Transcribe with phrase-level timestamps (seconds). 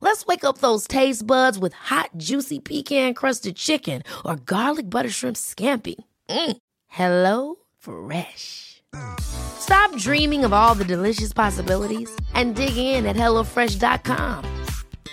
[0.00, 5.10] Let's wake up those taste buds with hot, juicy pecan crusted chicken or garlic butter
[5.10, 5.96] shrimp scampi.
[6.28, 6.56] Mm.
[6.86, 8.82] Hello Fresh.
[9.20, 14.44] Stop dreaming of all the delicious possibilities and dig in at HelloFresh.com.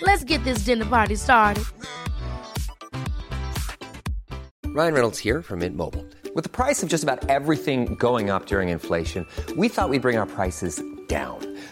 [0.02, 1.64] Let's get this dinner party started.
[4.66, 6.04] Ryan Reynolds here from Mint Mobile.
[6.34, 10.18] With the price of just about everything going up during inflation, we thought we'd bring
[10.18, 11.55] our prices down.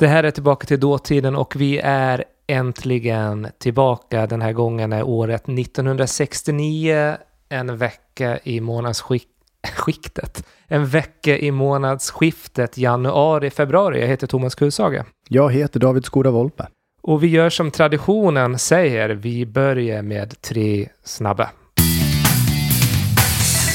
[0.00, 4.26] Det här är tillbaka till dåtiden och vi är äntligen tillbaka.
[4.26, 7.16] Den här gången är året 1969,
[7.48, 10.46] en vecka i månadsskiktet.
[10.68, 14.00] En vecka i månadsskiftet januari-februari.
[14.00, 15.04] Jag heter Thomas Kushage.
[15.28, 16.66] Jag heter David Skoda Volpe.
[17.02, 21.50] Och vi gör som traditionen säger, vi börjar med tre snabba.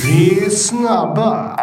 [0.01, 1.55] Tre snabba.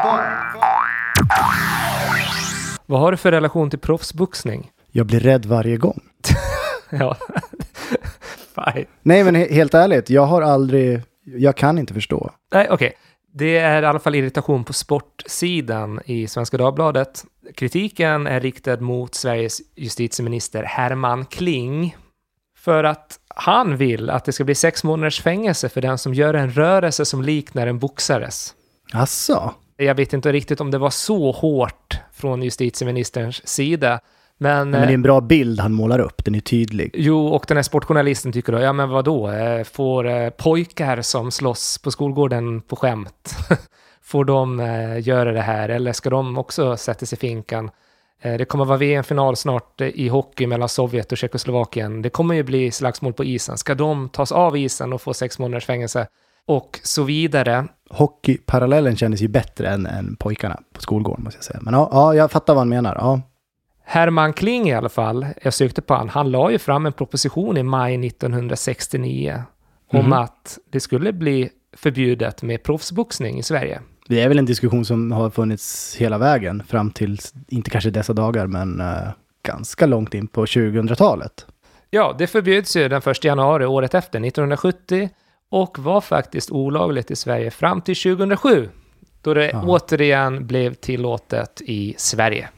[2.92, 4.70] Vad har du för relation till proffsboxning?
[4.90, 6.00] Jag blir rädd varje gång.
[6.90, 7.16] ja,
[8.54, 8.86] fine.
[9.02, 11.00] Nej, men he- helt ärligt, jag har aldrig...
[11.24, 12.30] Jag kan inte förstå.
[12.52, 12.92] Nej, okej.
[13.34, 17.25] Det är i alla fall irritation på sportsidan i Svenska Dagbladet.
[17.54, 21.97] Kritiken är riktad mot Sveriges justitieminister Herman Kling
[22.58, 26.34] för att han vill att det ska bli sex månaders fängelse för den som gör
[26.34, 28.54] en rörelse som liknar en boxares.
[28.92, 29.54] Asså?
[29.77, 34.00] Jag vet inte riktigt om det var så hårt från justitieministerns sida,
[34.38, 34.71] men...
[34.71, 36.91] Men det är en bra bild han målar upp, den är tydlig.
[36.94, 41.31] Jo, och den här sportjournalisten tycker då, ja men vadå, Eh, får eh, pojkar som
[41.31, 43.34] slåss på skolgården på skämt,
[44.03, 47.71] får de eh, göra det här eller ska de också sättas i finkan?
[48.22, 52.03] Eh, Det kommer vara VM-final snart eh, i hockey mellan Sovjet och Tjeckoslovakien.
[52.03, 53.59] Det kommer ju bli slagsmål på isen.
[53.59, 56.06] Ska de tas av isen och få sex månaders fängelse?
[56.47, 57.66] Och så vidare.
[57.91, 61.58] Hockeyparallellen kändes ju bättre än, än pojkarna på skolgården, måste jag säga.
[61.62, 62.97] Men ja, ja, jag fattar vad han menar.
[63.00, 63.20] Ja.
[63.84, 67.56] Herman Kling i alla fall, jag sökte på han, han la ju fram en proposition
[67.56, 69.42] i maj 1969
[69.92, 70.12] om Mhm.
[70.12, 73.81] att det skulle bli förbjudet med proffsboxning i Sverige.
[74.08, 78.12] Det är väl en diskussion som har funnits hela vägen fram till, inte kanske dessa
[78.12, 79.08] dagar, men eh,
[79.42, 81.47] ganska långt in på 2000-talet.
[81.91, 85.08] Ja, det förbjöds ju den 1 januari året efter, 1970,
[85.52, 88.68] och var faktiskt olagligt i Sverige fram till 2007,
[89.22, 89.62] då det Ja.
[89.66, 92.48] återigen blev tillåtet i Sverige.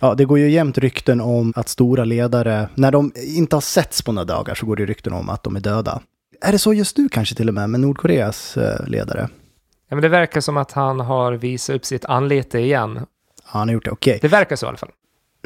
[0.00, 4.02] Ja, det går ju jämt rykten om att stora ledare, när de inte har setts
[4.02, 6.00] på några dagar så går det rykten om att de är döda.
[6.40, 9.28] Är det så just nu kanske till och med med Nordkoreas eh, ledare?
[9.88, 12.94] Ja, men det verkar som att han har visat upp sitt anlete igen.
[13.00, 13.04] Ja,
[13.44, 14.18] han har gjort det, okej.
[14.22, 14.90] Det verkar så i alla fall.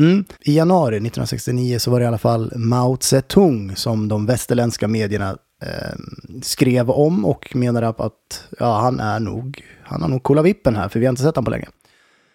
[0.00, 0.24] Mm.
[0.40, 5.36] I januari 1969 så var det i alla fall Mao Zedong som de västerländska medierna
[5.62, 5.98] eh,
[6.42, 10.88] skrev om och menade att ja, han är nog, han har nog coola vippen här
[10.88, 11.68] för vi har inte sett honom på länge.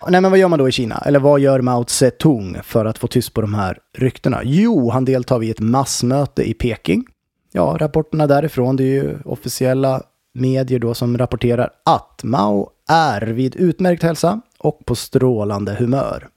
[0.07, 0.97] Nej, men vad gör man då i Kina?
[0.97, 4.41] Eller vad gör Mao Zedong för att få tyst på de här ryktena?
[4.43, 7.05] Jo, han deltar vid ett massmöte i Peking.
[7.51, 10.01] Ja, rapporterna därifrån, det är ju officiella
[10.33, 16.27] medier då som rapporterar att Mao är vid utmärkt hälsa och på strålande humör.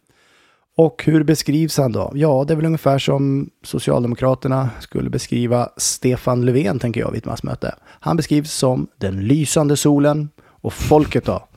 [0.76, 2.12] Och hur beskrivs han då?
[2.14, 7.24] Ja, det är väl ungefär som Socialdemokraterna skulle beskriva Stefan Löfven, tänker jag, vid ett
[7.24, 7.74] massmöte.
[7.84, 11.48] Han beskrivs som den lysande solen och folket då?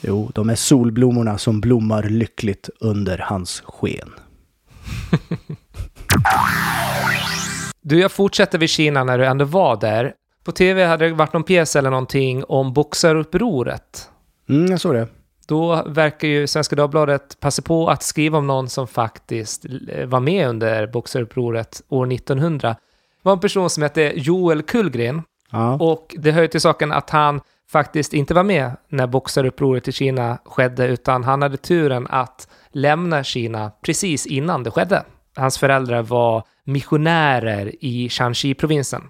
[0.00, 4.10] Jo, de är solblommorna som blommar lyckligt under hans sken.
[7.80, 10.12] Du, jag fortsätter vid Kina när du ändå var där.
[10.44, 14.08] På tv hade det varit någon pjäs eller någonting om boxarupproret.
[14.48, 15.08] Mm, jag såg det.
[15.48, 20.20] Då verkar ju Svenska Dagbladet passa på att skriva om någon som faktiskt eh, var
[20.20, 22.68] med under boxarupproret år 1900.
[22.68, 22.76] Det
[23.22, 25.22] var en person som hette Joel Kullgren.
[25.50, 25.74] Ja.
[25.74, 27.40] Och det hör ju till saken att han
[27.70, 33.24] faktiskt inte var med när boxarupproret i Kina skedde, utan han hade turen att lämna
[33.24, 35.02] Kina precis innan det skedde.
[35.36, 39.02] Hans föräldrar var missionärer i Shanxi-provinsen.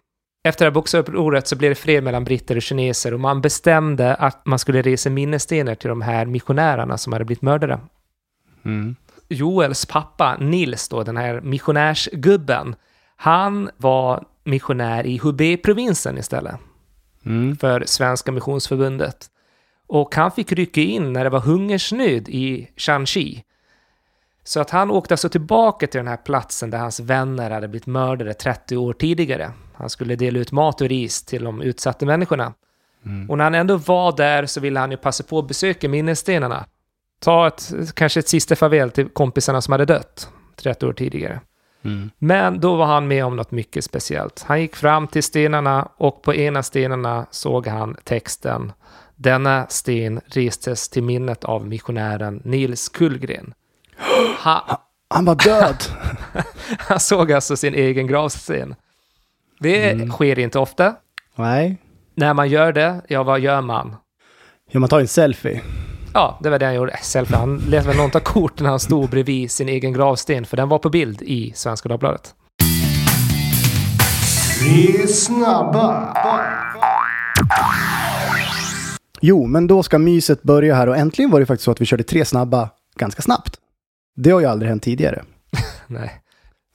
[0.49, 4.15] Efter det här boxarupproret så blev det fred mellan britter och kineser och man bestämde
[4.15, 7.79] att man skulle resa minnesstenar till de här missionärerna som hade blivit mördade.
[8.65, 8.97] Mm.
[9.29, 12.75] Joels pappa Nils då, den här missionärsgubben,
[13.17, 16.57] han var missionär i Hubei-provinsen istället
[17.27, 17.57] Mm.
[17.57, 19.27] för Svenska Missionsförbundet.
[19.87, 23.45] Och han fick rycka in när det var hungersnöd i Shanxi.
[24.45, 27.87] Så att han åkte alltså tillbaka till den här platsen där hans vänner hade blivit
[27.87, 29.53] mördade 30 år tidigare.
[29.79, 32.53] Han skulle dela ut mat och ris till de utsatta människorna.
[33.29, 36.67] Och när han ändå var där så ville han ju passa på att besöka minnesstenarna.
[37.21, 41.41] Ta ett, kanske ett sista farväl till kompisarna som hade dött 30 år tidigare.
[41.85, 42.11] Mm.
[42.19, 44.45] Men då var han med om något mycket speciellt.
[44.47, 48.73] Han gick fram till stenarna och på ena stenarna såg han texten
[49.17, 53.55] Denna sten restes till minnet av missionären Nils Kullgren.
[54.39, 54.61] Han,
[55.11, 55.77] Han var död!
[56.79, 58.75] han såg alltså sin egen gravsten.
[59.61, 60.95] Det sker inte ofta.
[61.37, 61.79] Nej.
[62.15, 63.97] När man gör det, ja vad gör man?
[64.71, 65.63] Ja, man tar en selfie.
[66.15, 66.93] Ja, det var det han gjorde.
[66.93, 67.37] Äh, Selfie.
[67.37, 70.69] Han lät väl någon ta kort när han stod bredvid sin egen gravsten, för den
[70.69, 72.35] var på bild i Svenska Dagbladet.
[74.61, 76.15] Tre snabba.
[79.21, 81.87] Jo, men då ska myset börja här och äntligen var det faktiskt så att vi
[81.87, 83.57] körde tre snabba ganska snabbt.
[84.17, 85.25] Det har ju aldrig hänt tidigare.
[85.87, 86.23] Nej.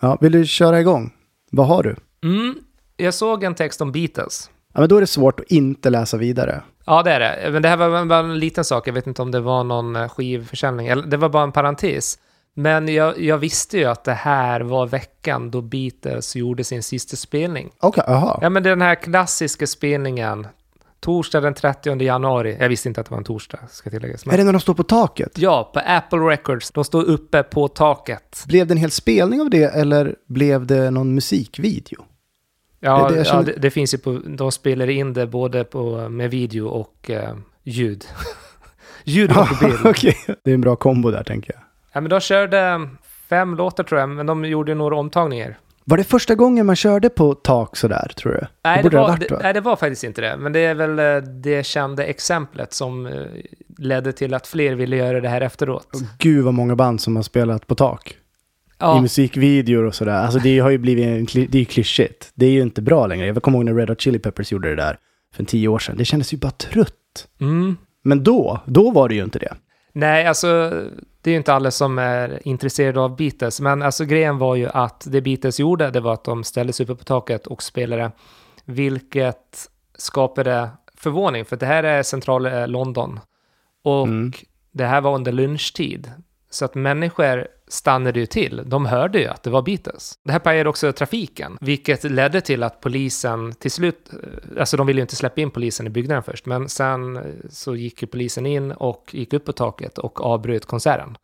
[0.01, 1.13] Ja, vill du köra igång?
[1.51, 1.95] Vad har du?
[2.23, 2.55] Mm,
[2.97, 4.49] jag såg en text om Beatles.
[4.73, 6.61] Ja, men då är det svårt att inte läsa vidare.
[6.85, 7.51] Ja, det är det.
[7.51, 8.87] Men det här var bara en liten sak.
[8.87, 11.09] Jag vet inte om det var någon eh, skivförsäljning.
[11.09, 12.17] Det var bara en parentes.
[12.55, 17.15] Men jag, jag visste ju att det här var veckan då Beatles gjorde sin sista
[17.15, 17.69] spelning.
[17.79, 18.39] Okej, jaha.
[18.41, 20.47] Ja, men den här klassiska spelningen.
[20.99, 22.57] Torsdag den 30 januari.
[22.59, 24.23] Jag visste inte att det var en torsdag, ska tilläggas.
[24.23, 25.37] Är Men det när de står på taket?
[25.37, 26.71] ja, på Apple Records.
[26.71, 28.43] De står uppe på taket.
[28.47, 32.05] Blev det en hel spelning av det eller blev det någon musikvideo?
[32.85, 34.11] Ja, Det- det jag ja känner- det, det finns ju på...
[34.25, 38.05] De spelar in det både på, med video och eh, ljud.
[39.03, 39.79] ljud och bild.
[39.85, 41.61] Okej, det är en bra kombo där tänker jag.
[41.93, 42.89] Ja, men de körde
[43.29, 45.57] fem låtar tror jag, men de gjorde några omtagningar.
[45.85, 48.47] Var det första gången man körde på tak sådär, tror du?
[48.63, 49.39] Nej det, ha var, varit, det, va?
[49.43, 50.37] nej, det var faktiskt inte det.
[50.37, 53.13] Men det är väl eh, det kända exemplet som eh,
[53.77, 55.87] ledde till att fler ville göra det här efteråt.
[56.19, 58.17] Gud vad många band som har spelat på tak.
[58.83, 60.13] I Ja, musikvideor och sådär.
[60.23, 62.31] Alltså det har ju blivit en, det är ju klyschigt.
[62.35, 63.25] Det är ju inte bra längre.
[63.27, 64.97] Jag kommer ihåg när Red Hot Chili Peppers gjorde det där
[65.35, 65.97] för tio år sedan.
[65.97, 67.27] Det kändes ju bara trött.
[67.41, 67.77] mm.
[68.03, 69.53] Men då, då var det ju inte det.
[69.93, 70.47] Nej, alltså
[71.21, 74.67] det är ju inte alla som är intresserade av Beatles, men alltså grejen var ju
[74.69, 78.11] att det Beatles gjorde, det var att de ställde sig uppe på taket och spelade,
[78.65, 83.19] vilket skapade förvåning, för det här är centrala eh, London.
[83.83, 84.31] Och Mm.
[84.71, 86.11] det här var under lunchtid.
[86.49, 88.61] Så att människor stannade ju till.
[88.65, 90.19] De hörde ju att det var Beatles.
[90.23, 94.87] Det här pajade också trafiken, vilket ledde till att polisen till slut, eh, alltså de
[94.87, 98.07] ville ju inte släppa in polisen i byggnaden först, men sen eh, så gick ju
[98.07, 101.17] polisen in och gick upp på taket och avbröt konserten.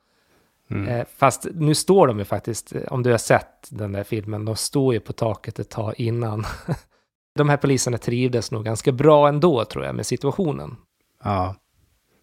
[0.87, 4.55] Eh, fast nu står de ju faktiskt, om du har sett den där filmen, de
[4.55, 6.45] står ju på taket ett tag innan.
[7.35, 10.75] de här poliserna trivdes nog ganska bra ändå, tror jag, med situationen.
[11.23, 11.55] Ja.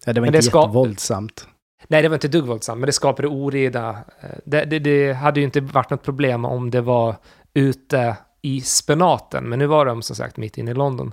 [0.05, 1.47] ja det var Men inte det jättevåldsamt.
[1.87, 3.89] Nej, det var inte dugg våldsamt, men det skapade oreda.
[4.21, 7.15] Eh, Det, det, det hade ju inte varit något problem om det var
[7.53, 11.11] ute i spenaten, men nu var de som sagt mitt inne i London.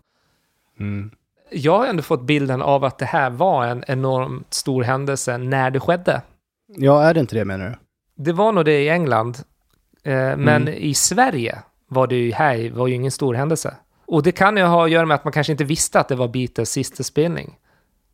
[0.81, 1.11] Mm.
[1.51, 5.71] Jag har ändå fått bilden av att det här var en enormt stor händelse när
[5.71, 6.23] det skedde.
[6.69, 7.75] Ja, är det inte det menar du?
[8.25, 9.39] Det var nog det i England,
[10.03, 10.75] eh, men Mm.
[10.75, 13.75] i Sverige var det ju här var ju ingen stor händelse.
[14.07, 16.17] Och det kan ju ha att göra med att man kanske inte visste att det
[16.17, 17.57] var Beatles sista spelning.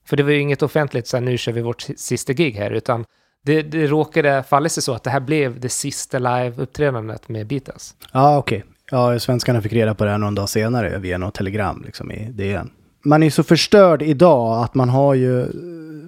[0.05, 2.53] För det var ju inget offentligt så här, nu kör vi vårt si- sista gig
[2.57, 3.05] här, utan
[3.45, 7.95] det, det råkade falla sig så att det här blev det sista live-uppträdandet med Beatles.
[8.13, 8.65] Ja, okej.
[8.91, 12.25] Ja, svenskarna fick reda på det här någon dag senare via något telegram liksom i
[12.33, 12.71] DN.
[13.05, 15.47] Man är så förstörd idag att man har ju,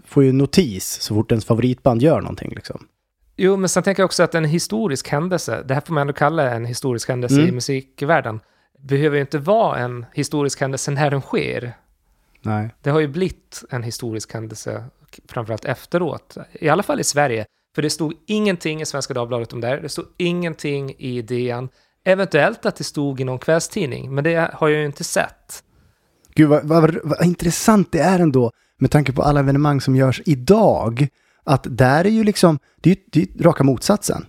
[0.06, 2.86] får ju notis så fort ens favoritband gör någonting liksom.
[3.36, 6.12] Jo, men sen tänker jag också att en historisk händelse, det här får man ändå
[6.12, 7.48] kalla en historisk händelse Mm.
[7.48, 8.40] i musikvärlden,
[8.78, 11.72] behöver ju inte vara en historisk händelse när den sker.
[12.42, 12.74] Nej.
[12.80, 14.84] Det har ju blivit en historisk händelse,
[15.28, 16.36] framförallt efteråt.
[16.52, 17.46] I alla fall i Sverige.
[17.74, 19.80] För det stod ingenting i Svenska Dagbladet om det här.
[19.80, 21.68] Det stod ingenting i DN.
[22.04, 25.64] Eventuellt att det stod i någon kvällstidning, men det har jag ju inte sett.
[26.34, 30.22] Gud vad, vad, vad intressant det är ändå med tanke på alla evenemang som görs
[30.24, 31.08] idag.
[31.44, 34.26] Att där är ju liksom, det är det är raka motsatsen.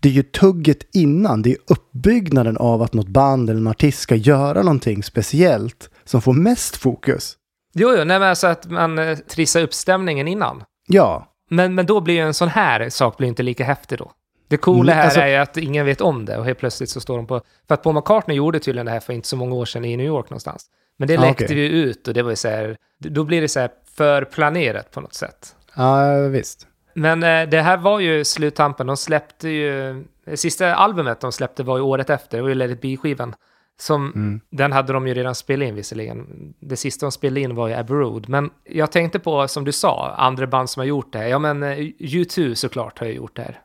[0.00, 3.98] Det är ju tugget innan, det är uppbyggnaden av att något band eller en artist
[3.98, 7.36] ska göra någonting speciellt som får mest fokus.
[7.74, 10.64] Jo, jo, nej, men alltså att man eh, trissar upp stämningen innan.
[10.86, 14.12] Ja, Men, men då blir ju en sån här sak blir inte lika häftig då.
[14.48, 16.90] Det coola Mm, här alltså- är ju att ingen vet om det och helt plötsligt
[16.90, 17.40] så står de på...
[17.68, 19.96] För att Paul McCartney gjorde tydligen det här för inte så många år sedan i
[19.96, 20.66] New York någonstans.
[20.98, 21.56] Men det Ah, läckte okej.
[21.58, 22.76] ju ut och det var ju så här...
[22.98, 25.56] Då blir det så här förplanerat på något sätt.
[25.76, 26.66] Ja, visst.
[26.94, 28.86] Men eh, det här var ju sluttampen.
[28.86, 30.04] De släppte ju...
[30.26, 32.36] Det sista albumet de släppte var ju året efter.
[32.38, 33.34] Det var ju Let it be-skivan.
[33.80, 34.40] Som, Mm.
[34.50, 36.26] Den hade de ju redan spelat in visserligen.
[36.60, 38.28] Det sista de spelade in var ju Abbey Road.
[38.28, 41.26] Men jag tänkte på, som du sa, andra band som har gjort det här.
[41.26, 43.58] Ja, men eh, U2 såklart har ju gjort det här.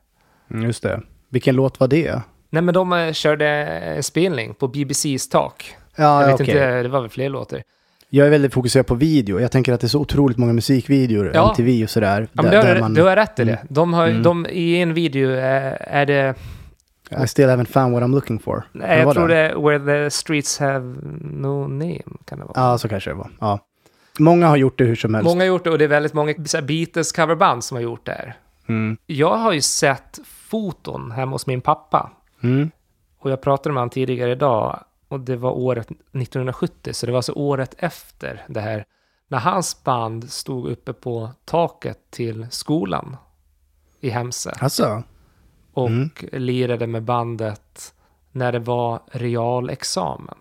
[0.51, 1.01] Mm, Just det.
[1.29, 2.21] Vilken låt var det?
[2.49, 5.75] Nej, men de eh, körde en spelning på BBCs tak.
[5.95, 6.47] Ja, jag vet okej.
[6.47, 7.61] inte, det var väl fler låtar.
[8.09, 9.39] Jag är väldigt fokuserad på video.
[9.39, 11.49] Jag tänker att det är så otroligt många musikvideor, Ja.
[11.49, 12.27] MTV och sådär.
[12.33, 13.51] Ja, men där- du, där har, man- du har rätt i det.
[13.55, 13.67] Mm.
[13.69, 14.23] De har, Mm.
[14.23, 16.35] de, I en video är det...
[17.11, 18.63] I still haven't found what I'm looking for.
[18.71, 22.03] Nej, jag tror det är Where the streets have no name.
[22.25, 22.53] Kan det vara.
[22.55, 23.29] Ja, så kanske det var.
[23.39, 23.59] Ja.
[24.19, 25.25] Många har gjort det hur som helst.
[25.25, 28.11] Många har gjort det och det är väldigt många Beatles coverband som har gjort det
[28.11, 28.37] här.
[28.67, 28.97] Mm.
[29.05, 32.11] Jag har ju sett foton hemma hos min pappa.
[32.43, 32.71] Mm.
[33.19, 34.83] Och jag pratade med honom tidigare idag.
[35.07, 38.85] Och det var året 1970, så det var alltså året efter det här.
[39.27, 43.17] När hans band stod uppe på taket till skolan
[43.99, 44.53] i Hemse.
[44.59, 45.03] Alltså,
[45.73, 46.09] Och Mm.
[46.31, 47.93] lirade med bandet
[48.31, 50.37] när det var realexamen.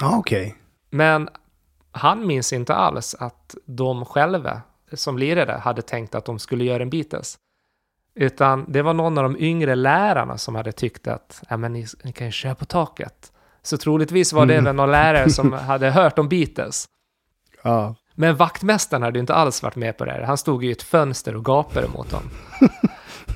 [0.00, 0.54] ja okej.
[0.90, 1.28] Men
[1.92, 4.60] han minns inte alls att de själva
[4.92, 7.38] som lirade hade tänkt att de skulle göra en Beatles.
[8.14, 11.86] Utan det var någon av de yngre lärarna som hade tyckt att ja, men ni,
[12.04, 13.32] ni kan ju köra på taket.
[13.62, 14.76] Så troligtvis var det Mm.
[14.76, 16.88] någon lärare som hade hört om Beatles.
[17.62, 17.94] Ja.
[18.14, 20.22] Men vaktmästaren hade ju inte alls varit med på det här.
[20.22, 22.22] Han stod i ett fönster och gapade mot dem.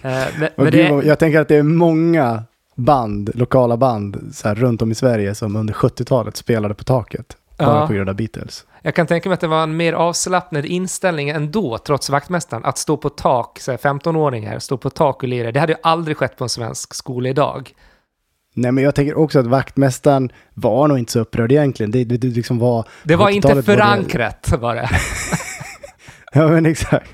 [0.02, 2.42] Eh, men, men det, Jag tänker att det är många
[2.76, 7.36] band, lokala band, så här, runt om i Sverige som under 70-talet spelade på taket.
[7.58, 7.86] Bara Ja.
[7.86, 8.66] på grund av Beatles.
[8.82, 12.64] Jag kan tänka mig att det var en mer avslappnad inställning ändå, trots vaktmästaren.
[12.64, 15.52] Att stå på tak, så här 15-åringar, stå på tak och lira.
[15.52, 17.70] Det hade ju aldrig skett på en svensk skola idag.
[18.54, 21.90] Nej, men jag tänker också att vaktmästaren var nog inte så upprörd egentligen.
[21.90, 22.86] Det, det, det liksom var...
[23.02, 24.90] Det var inte 70-talet var det- förankrat, var det.
[26.34, 27.10] Ja, men exakt.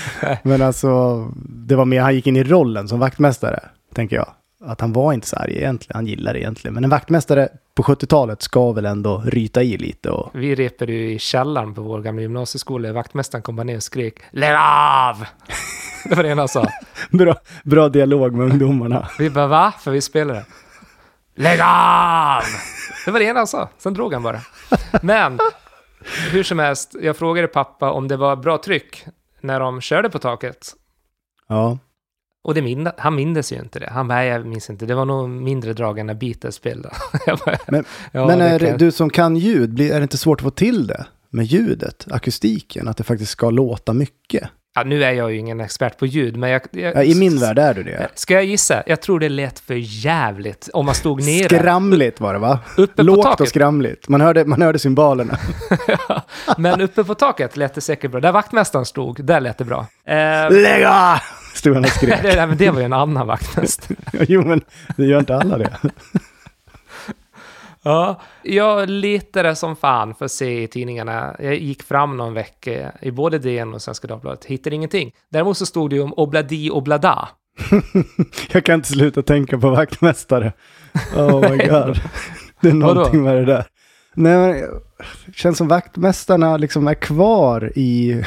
[0.42, 3.60] Men alltså, det var mer, han gick in i rollen som vaktmästare,
[3.94, 4.28] tänker jag.
[4.64, 6.74] Att han var inte så arg egentligen, han gillar det egentligen.
[6.74, 10.30] Men en vaktmästare på 70-talet ska väl ändå ryta i lite och...
[10.34, 12.92] Vi repade ju i källaren på vår gamla gymnasieskola.
[12.92, 15.24] Vaktmästaren kom bara ner och skrek ”Lägg av!”
[16.08, 16.66] Det var det han sa.
[17.10, 17.34] Bra,
[17.64, 19.08] bra dialog med ungdomarna.
[19.18, 20.44] Vi bara ”Va?” För vi spelade.
[21.34, 22.42] ”Lägg av!”
[23.04, 23.68] Det var det ena han sa.
[23.78, 24.40] Sen drog han bara.
[25.02, 25.38] Men,
[26.30, 29.04] hur som helst, jag frågade pappa om det var bra tryck
[29.42, 30.74] när de körde på taket.
[31.48, 31.78] Ja.
[32.44, 33.90] Och det minna, han mindes ju inte det.
[33.90, 34.86] Han bara, "Nej, jag minns inte.
[34.86, 36.90] Det var nog mindre drag än när Beatles spelade.
[37.26, 40.44] Bara, Men, ja, men är, kan- du som kan ljud, är det inte svårt att
[40.44, 41.06] få till det?
[41.30, 44.48] Med ljudet, akustiken, att det faktiskt ska låta mycket?
[44.74, 46.62] Ja, nu är jag ju ingen expert på ljud, men jag...
[46.70, 48.08] jag Ja, I min värld är du det.
[48.14, 48.82] Ska jag gissa?
[48.86, 49.74] Jag tror det lät för
[50.04, 51.44] jävligt om man stod nere.
[51.44, 52.58] Skramligt var det va?
[52.76, 53.40] Uppe på Lågt taket.
[53.40, 54.08] och skramligt.
[54.08, 55.38] Man hörde, man hörde symbolerna.
[56.58, 58.20] Men uppe på taket lät det säkert bra.
[58.20, 59.86] Där vaktmästaren stod, där lät det bra.
[60.06, 61.18] Eh, Lägg av!
[61.54, 62.22] Stod han och skrek.
[62.22, 63.96] det, men det var ju en annan vaktmästare.
[64.28, 64.60] jo men
[64.96, 65.70] det gör inte alla det.
[67.84, 71.36] Ja, jag letade som fan för att se i tidningarna.
[71.38, 75.12] Jag gick fram någon vecka i både DN och Svenska Dagbladet, hittade ingenting.
[75.30, 77.28] Däremot så stod det ju om Obladi Oblada.
[78.52, 80.52] Jag kan inte sluta tänka på vaktmästare.
[81.16, 82.00] Oh my god.
[82.60, 83.64] Det är någonting med det där.
[84.14, 84.50] Nej, men
[85.26, 88.22] det känns som vaktmästarna liksom är kvar i...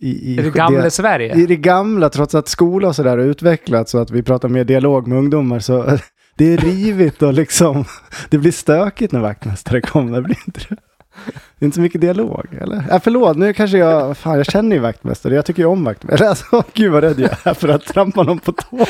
[0.00, 1.34] I, i I det gamla det, Sverige.
[1.34, 4.64] I det gamla, trots att skola och sådär har utvecklats så att vi pratar mer
[4.64, 5.98] dialog med ungdomar så
[6.36, 7.84] det är rivigt och liksom
[8.30, 10.76] det blir stökigt när vaktmästare kommer, blir inte det?
[11.58, 12.84] Det är inte så mycket dialog, eller?
[12.90, 16.28] Ja, förlåt, nu kanske jag, fan jag känner ju vaktmästare, jag tycker ju om vaktmästare.
[16.34, 18.86] Alltså, gud vad rädd jag är för att trampa någon på tårna.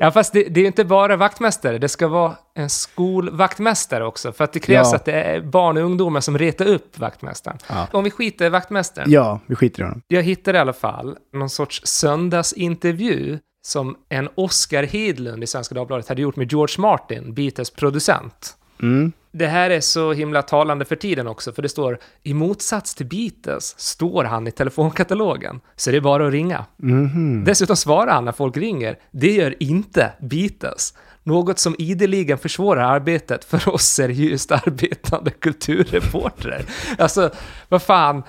[0.00, 1.78] Ja, fast det, det är ju inte bara vaktmästare.
[1.78, 4.32] Det ska vara en skolvaktmästare också.
[4.32, 4.96] För att det krävs Ja.
[4.96, 7.58] att det är barn och ungdomar som retar upp vaktmästaren.
[7.68, 7.86] Ja.
[7.92, 9.10] Om vi skiter i vaktmästaren.
[9.10, 10.02] Ja, vi skiter i honom.
[10.08, 16.08] Jag hittade i alla fall någon sorts söndagsintervju som en Oscar Hedlund i Svenska Dagbladet
[16.08, 18.56] hade gjort med George Martin, Beatles producent.
[18.82, 19.12] Mm.
[19.32, 23.06] Det här är så himla talande för tiden också, för det står i motsats till
[23.06, 26.64] Beatles står han i telefonkatalogen, så det är bara att ringa.
[26.76, 27.44] Mhm.
[27.44, 30.94] Dessutom svarar han när folk ringer, det gör inte Beatles.
[31.22, 36.62] Något som ideligen försvårar arbetet för oss seriöst arbetande kulturreportrar.
[36.98, 37.30] Alltså,
[37.68, 38.22] vad fan.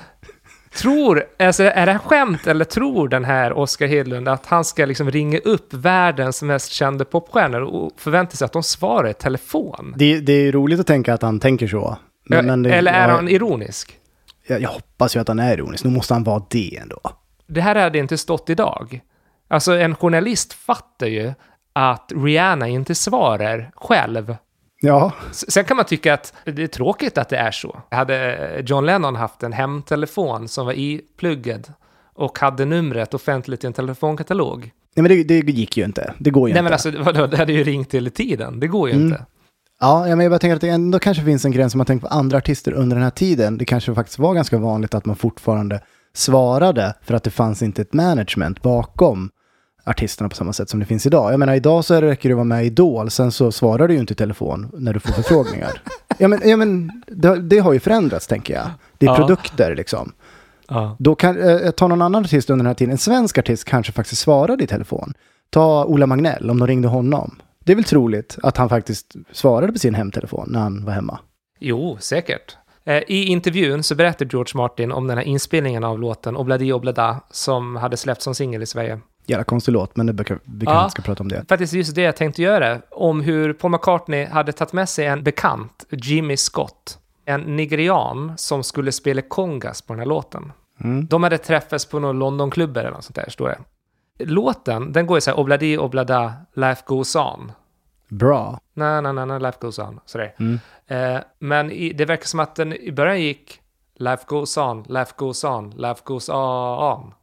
[0.77, 5.11] Tror, alltså är det skämt eller tror den här Oscar Hedlund att han ska liksom
[5.11, 9.93] ringa upp världens mest kända popstjärnor och förvänta sig att de svarar i telefon?
[9.97, 11.97] Det, det är roligt att tänka att han tänker så.
[12.25, 13.99] Men, men det, eller är ja, han ironisk?
[14.47, 16.99] jag, jag hoppas ju att han är ironisk, nu måste han vara det ändå.
[17.47, 19.01] det här hade inte stått idag.
[19.47, 21.33] Alltså en journalist fattar ju
[21.73, 24.35] att Rihanna inte svarar själv.
[24.85, 27.81] Ja, Sen kan man tycka att det är tråkigt att det är så.
[27.91, 31.73] Hade John Lennon haft en hemtelefon som var ipluggad
[32.15, 34.59] och hade numret offentligt i en telefonkatalog.
[34.95, 36.13] Nej, men det, det gick ju inte.
[36.19, 36.63] Det går ju Nej inte.
[36.63, 38.59] men alltså, vadå, det hade ju ringt hela tiden.
[38.59, 39.07] Det går ju Mm.
[39.07, 39.25] inte.
[39.79, 41.85] Ja, ja, men jag bara tänker att det ändå kanske finns en gräns om man
[41.85, 43.57] tänker på andra artister under den här tiden.
[43.57, 45.79] Det kanske faktiskt var ganska vanligt att man fortfarande
[46.13, 49.29] svarade för att det fanns inte ett management bakom
[49.83, 51.33] artisterna på samma sätt som det finns idag.
[51.33, 53.93] Jag menar, idag så räcker det att vara med i Idol, sen så svarar du
[53.93, 55.71] ju inte i telefon när du får förfrågningar.
[56.17, 58.65] ja, men, ja, men det, det har ju förändrats, tänker jag.
[58.97, 59.15] Det är Ja.
[59.15, 60.11] produkter, liksom.
[60.67, 60.95] Ja.
[60.99, 63.91] Då kan, eh, ta någon annan artist under den här tiden, en svensk artist kanske
[63.91, 65.13] faktiskt svarade i telefon.
[65.49, 67.35] Ta Ola Magnell, om de ringde honom.
[67.65, 71.19] Det är väl troligt att han faktiskt svarade på sin hemtelefon när han var hemma.
[71.59, 72.57] Jo, säkert.
[72.85, 77.19] Eh, I intervjun så berättar George Martin om den här inspelningen av låten Obladi Oblada
[77.31, 78.99] som hade släppts som singel i Sverige.
[79.25, 80.89] Jävla konstig låt, men det brukar, vi kanske Ja.
[80.89, 81.45] ska prata om det.
[81.49, 85.23] Faktiskt just det jag tänkte göra, om hur Paul McCartney hade tagit med sig en
[85.23, 90.51] bekant, Jimmy Scott, en nigerian som skulle spela kongas på den här låten.
[90.83, 91.05] Mm.
[91.05, 93.59] De hade träffats på någon Londonklubb eller något sånt där, står det.
[94.25, 97.51] Låten, den går ju så här, Obladi Oblada, Life Goes On.
[98.09, 98.59] Bra.
[98.73, 99.99] Na, na, na, na, life goes on.
[100.05, 100.35] Sådär.
[100.39, 100.59] Mm.
[100.87, 103.59] Eh, men i, det verkar som att den i början gick
[103.95, 107.13] Life goes on, life goes on, life goes on.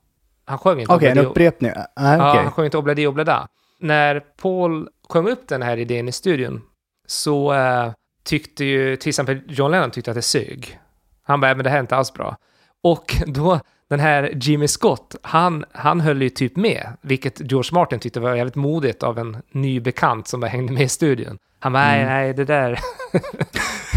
[0.44, 1.70] Han sjöng inte Okej, en Obladi- upprepning.
[1.76, 2.42] Nej, Ja, okej.
[2.42, 3.48] han sjöng inte Obladi Oblada.
[3.80, 6.62] När Paul sjöng upp den här idén i studion
[7.06, 7.92] så eh,
[8.24, 10.78] tyckte ju till exempel John Lennon tyckte att det sög.
[11.22, 12.36] Han bara, "Ja, men det här är inte alls bra.
[12.82, 17.98] Och då, den här Jimmy Scott, han, han höll ju typ med, vilket George Martin
[17.98, 21.38] tyckte var jävligt modigt av en ny bekant som bara hängde med i studion.
[21.58, 22.78] Han bara, nej, nej, det där...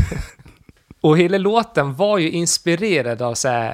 [1.03, 3.72] Och hela låten var ju inspirerad av så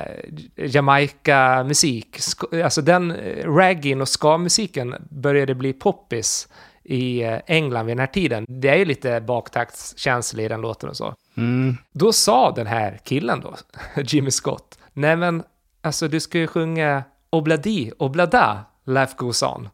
[0.55, 2.17] Jamaica-musik.
[2.63, 6.47] Alltså den eh, raggin och ska-musiken började bli poppis
[6.83, 8.45] i eh, England vid den här tiden.
[8.47, 11.15] Det är ju lite baktaktskänsla i den låten och så.
[11.37, 11.77] Mm.
[11.91, 13.55] Då sa den här killen då,
[14.01, 15.43] Jimmy Scott, nej men
[15.81, 19.69] alltså du ska ju sjunga Obladi, Oblada, Life Goes On.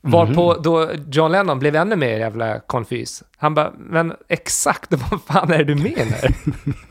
[0.00, 3.22] Varpå då John Lennon blev ännu mer jävla konfys.
[3.36, 6.34] Han bara, men exakt vad fan är det du menar?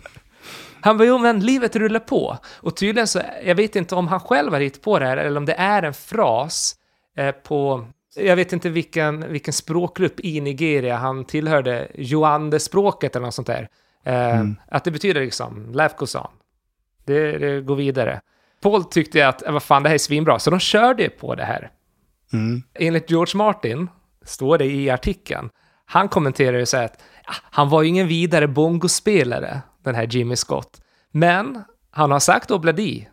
[0.87, 2.37] Han bara, jo men livet rullar på.
[2.61, 5.37] Och tydligen så, jag vet inte om han själv har hittat på det här eller
[5.37, 6.75] om det är en fras
[7.17, 13.33] eh, på, jag vet inte vilken, vilken språkgrupp i Nigeria han tillhörde, Joande-språket eller något
[13.33, 13.69] sånt där.
[14.03, 15.75] Eh, Att det betyder liksom,
[16.15, 16.27] on.
[17.05, 18.21] Det, det går vidare.
[18.61, 21.71] Paul tyckte att, vad fan, det här är svinbra, så de körde på det här.
[22.33, 22.63] Mm.
[22.73, 23.89] Enligt George Martin,
[24.25, 25.49] står det i artikeln,
[25.85, 30.07] han kommenterar ju så här att ja, han var ju ingen vidare bongospelare, den här
[30.09, 30.81] Jimmy Scott.
[31.11, 33.09] Men han har sagt Obladi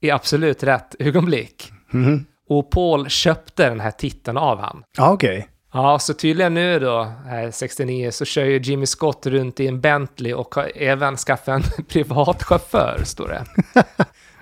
[0.00, 1.70] i absolut rätt ögonblick.
[1.90, 2.24] Mhm.
[2.48, 4.82] Och Paul köpte den här titeln av han.
[4.96, 5.48] Ja, okej.
[5.72, 9.80] Ja, så tydligen nu då, här 69, så kör ju Jimmy Scott runt i en
[9.80, 13.44] Bentley och har även skaffat en privatchaufför, står det.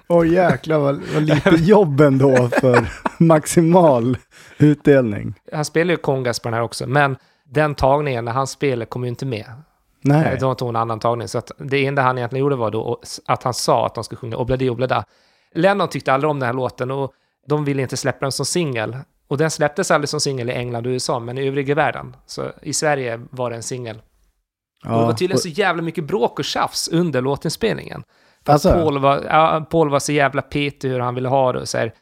[0.09, 2.89] Åh jäklar vad, vad lite jobb ändå för
[3.25, 4.19] maximal
[4.59, 5.35] utdelning.
[5.53, 9.07] Han spelar ju kongas på den här också, men den tagningen när han spelar kommer
[9.07, 9.53] ju inte med.
[10.05, 10.37] Nej.
[10.41, 13.43] De tog en annan tagning, så att det enda han egentligen gjorde var då att
[13.43, 15.05] han sa att de skulle sjunga Obladi Oblada.
[15.55, 17.13] Lennon tyckte aldrig om den här låten och
[17.49, 18.97] de ville inte släppa den som singel.
[19.29, 22.17] Och den släpptes aldrig som singel i England och USA, men i övriga världen.
[22.27, 23.97] Så i Sverige var det en singel.
[24.85, 28.03] och det var tydligen och- så jävla mycket bråk och tjafs under låtinspelningen.
[28.47, 28.73] För att Alltså?
[28.73, 31.79] Paul, var, ja, Paul var så jävla petig hur han ville ha det och så
[31.79, 31.93] här.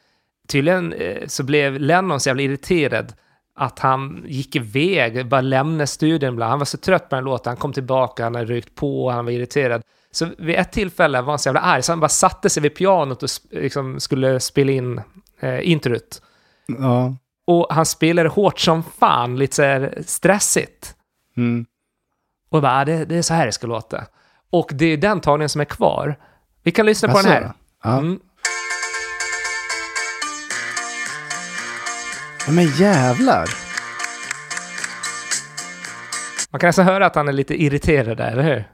[0.49, 3.13] Tydligen eh, så blev Lennon så jävla irriterad
[3.55, 6.51] att han gick iväg, bara lämnade studion ibland.
[6.51, 9.25] Han var så trött på den låten, han kom tillbaka, han hade ryckt på, han
[9.25, 9.83] var irriterad.
[10.11, 12.75] Så vid ett tillfälle var han så jävla arg, så han bara satte sig vid
[12.75, 15.01] pianot och liksom skulle spela in
[15.41, 16.23] eh, introt.
[16.67, 17.17] Ja.
[17.47, 19.55] Och han spelade hårt som fan, lite
[19.97, 20.95] så stressigt.
[21.37, 21.67] Mm.
[22.51, 24.05] Och jag bara, ah, det, det är så här det ska låta.
[24.51, 26.17] Och det är den tagningen som är kvar.
[26.63, 27.29] Vi kan lyssna på Jaså?
[27.29, 27.53] den här.
[27.83, 27.99] Ja.
[27.99, 28.21] Mm.
[32.49, 33.49] Men jävlar.
[36.51, 38.65] Man kan nästan höra att han är lite irriterad där, eller hur?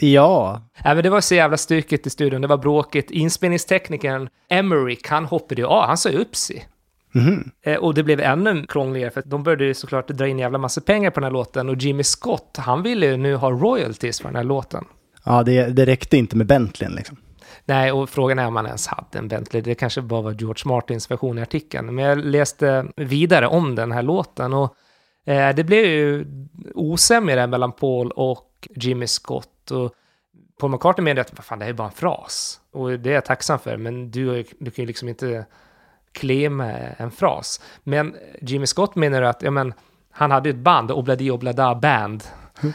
[0.00, 0.62] Ja.
[0.84, 3.10] Nej, men det var så jävla stökigt i studion, det var bråkigt.
[3.10, 6.66] Inspelningsteknikern Emmerich, han hoppade ju av, han sa ju upp sig.
[7.14, 7.50] Mhm.
[7.64, 10.80] Eh, och det blev ännu krångligare, för de började ju såklart dra in jävla massa
[10.80, 11.68] pengar på den här låten.
[11.68, 14.84] Och Jimmy Scott, han ville ju nu ha royalties för den här låten.
[15.24, 17.16] Ja, det, det räckte inte med Bentleyn liksom.
[17.64, 19.62] Nej, och frågan är om han ens hade en Bentley.
[19.62, 21.94] Det kanske bara var George Martins version i artikeln.
[21.94, 24.76] Men jag läste vidare om den här låten och
[25.24, 26.26] eh, det blev ju
[26.74, 29.70] osämja mellan Paul och Jimmy Scott.
[29.70, 29.94] Och
[30.60, 32.60] Paul McCartney menade att fan, det här är bara en fras.
[32.72, 35.46] Och det är jag tacksam för, men du, du kan ju liksom inte
[36.12, 37.60] klämma en fras.
[37.82, 39.74] Men Jimmy Scott menar att ja, men,
[40.10, 42.24] han hade ju ett band, Obladi Oblada Band.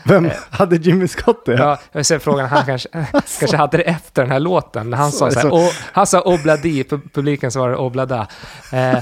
[0.06, 1.54] Vem hade Jimmy Scott det?
[1.54, 2.90] Ja, jag ser frågan, han kanske,
[3.40, 4.94] kanske hade det efter den här låten.
[4.94, 8.28] Han sa, så här, Så- "Å- han sa Obladi, pu- publiken svarade Oblada.
[8.74, 9.00] Eh,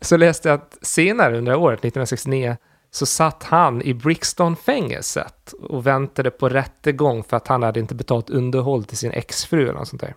[0.00, 2.56] så läste jag att senare under året, 1969,
[2.90, 8.30] så satt han i Brixton-fängelset och väntade på rättegång för att han hade inte betalt
[8.30, 10.14] underhåll till sin exfru eller något sånt där.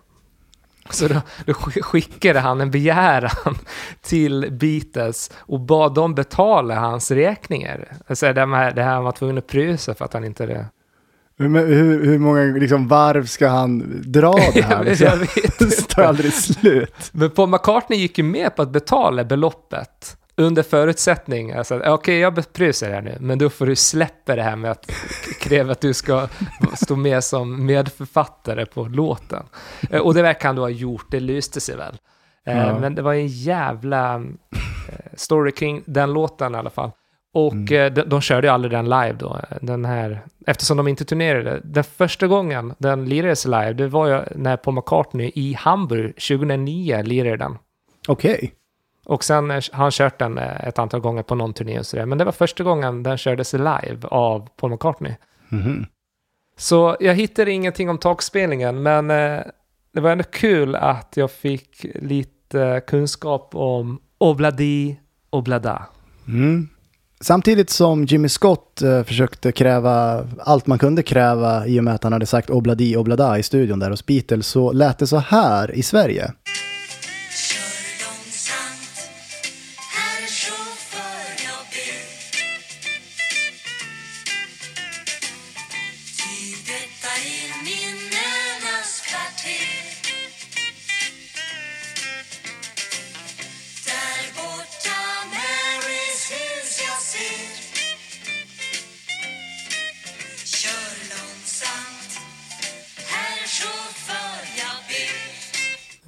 [0.90, 3.58] Så då, då sk- skickade han en begäran
[4.02, 7.88] till Beatles och bad dem betala hans räkningar.
[8.06, 10.66] Alltså det här, det här han var tvungen att pröjsa för att han inte hade...
[11.38, 15.02] Men hur, hur många liksom, varv ska han dra det här?
[15.02, 17.10] Jag vet det tar aldrig slut.
[17.12, 22.52] Men Paul McCartney gick ju med på att betala beloppet under förutsättning, alltså okej jag
[22.52, 24.90] pröjsar det här nu, men då får du släppa det här med att
[25.40, 26.28] kräva att du ska
[26.74, 29.42] stå med som medförfattare på låten.
[29.90, 31.94] Eh, Och det verkar han då ha gjort, det lyste sig väl.
[32.46, 32.78] Eh, Ja.
[32.78, 34.22] Men det var en jävla eh,
[35.14, 36.90] story kring den låten i alla fall.
[37.34, 41.04] Och eh, de, de körde ju aldrig den live då, den här, eftersom de inte
[41.04, 41.60] turnerade.
[41.64, 47.02] Den första gången den lirades live, det var ju när Paul McCartney i Hamburg 2009
[47.02, 47.58] lirade den.
[48.08, 48.52] Okej.
[49.06, 52.06] Och sen har han kört den eh, ett antal gånger på någon turné och sådär.
[52.06, 55.14] Men det var första gången den kördes live av Paul McCartney.
[55.48, 55.86] Mhm.
[56.58, 59.40] Så jag hittade ingenting om takspelningen, men eh,
[59.92, 65.86] det var ändå kul att jag fick lite kunskap om Obladi Oblada.
[66.28, 66.68] Mm.
[67.20, 72.04] Samtidigt som Jimmy Scott eh, försökte kräva allt man kunde kräva i och med att
[72.04, 75.74] han hade sagt obladi oblada i studion där hos Beatles så lät det så här
[75.74, 76.32] i Sverige.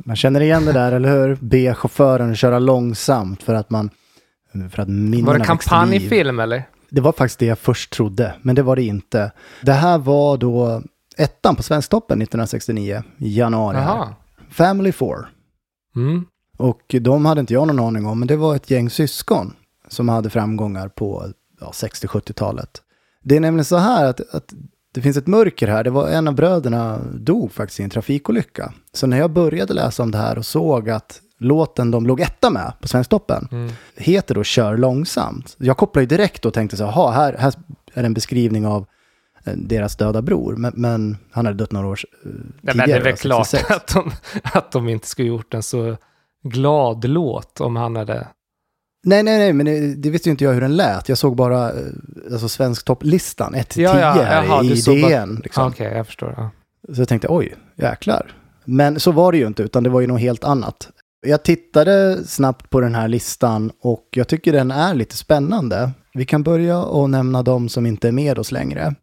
[0.08, 1.38] Man känner igen det där, eller hur?
[1.40, 3.90] Be chauffören köra långsamt för att man...
[4.52, 4.88] För att
[5.24, 6.68] Var det kampanjfilm eller?
[6.90, 9.32] Det var faktiskt det jag först trodde, men det var det inte.
[9.62, 10.82] Det här var då
[11.16, 13.76] ettan på Svensktoppen 1969, i januari.
[13.76, 14.14] Jaha.
[14.50, 15.28] Family Four.
[15.96, 16.24] Mm.
[16.56, 19.54] Och de hade inte jag någon aning om, men det var ett gäng syskon
[19.88, 21.26] som hade framgångar på
[21.60, 22.82] ja, 60-70-talet.
[23.22, 24.52] Det är nämligen så här att, att
[24.94, 25.84] det finns ett mörker här.
[25.84, 28.72] Det var en av bröderna dog faktiskt i en trafikolycka.
[28.92, 32.50] Så när jag började läsa om det här och såg att låten de låg etta
[32.50, 33.70] med på Svensktoppen Mm.
[33.96, 35.56] heter då Kör långsamt.
[35.58, 37.52] Jag kopplade ju direkt och tänkte så här, "Jaha, här, här
[37.94, 38.86] är en beskrivning av
[39.44, 40.56] eh, deras döda bror.
[40.56, 42.76] Men, men han hade dött några år eh, tidigare.
[42.76, 43.70] men det är väl då, klart 66.
[43.76, 44.10] att de,
[44.42, 45.96] att de inte skulle gjort en så
[46.42, 48.26] glad låt om han hade...
[49.04, 51.08] Nej, nej, nej, men det, det visste ju inte jag hur den lät.
[51.08, 51.76] Jag såg bara eh,
[52.32, 55.40] alltså, svensk topplistan, 1 till 10 Ja, ja, här jaha, i bara- DN.
[55.44, 55.66] Liksom.
[55.68, 56.34] Okej, jag förstår.
[56.36, 56.50] Ja.
[56.94, 58.32] Så jag tänkte, oj, jäklar.
[58.64, 60.88] Men så var det ju inte, utan det var ju något helt annat.
[61.26, 65.90] Jag tittade snabbt på den här listan och jag tycker den är lite spännande.
[66.14, 68.94] Vi kan börja och nämna de som inte är med oss längre.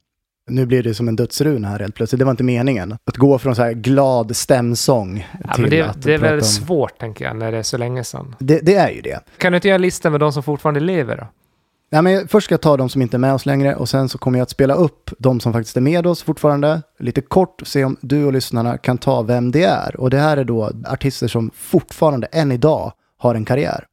[0.50, 2.20] Nu blir det som en dödsruna här helt plötsligt.
[2.20, 2.98] Det var inte meningen.
[3.06, 6.32] Att gå från så här glad stämsång Ja, till men det, att det är prata
[6.32, 6.46] väl om...
[6.46, 8.36] svårt, tänker jag, när det är så länge sedan.
[8.40, 9.20] Det, det är ju det.
[9.38, 11.28] Kan du inte göra en lista med de som fortfarande lever då?
[11.90, 14.10] Ja, men först ska jag ta de som inte är med oss längre och sen
[14.10, 16.82] så kommer jag att spela upp de som faktiskt är med oss fortfarande.
[17.00, 20.00] Lite kort, se om du och lyssnarna kan ta vem det är.
[20.00, 23.86] Och det här är då artister som fortfarande än idag har en karriär.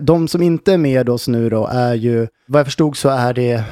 [0.00, 3.34] De som inte är med oss nu då är ju, vad jag förstod så är
[3.34, 3.64] det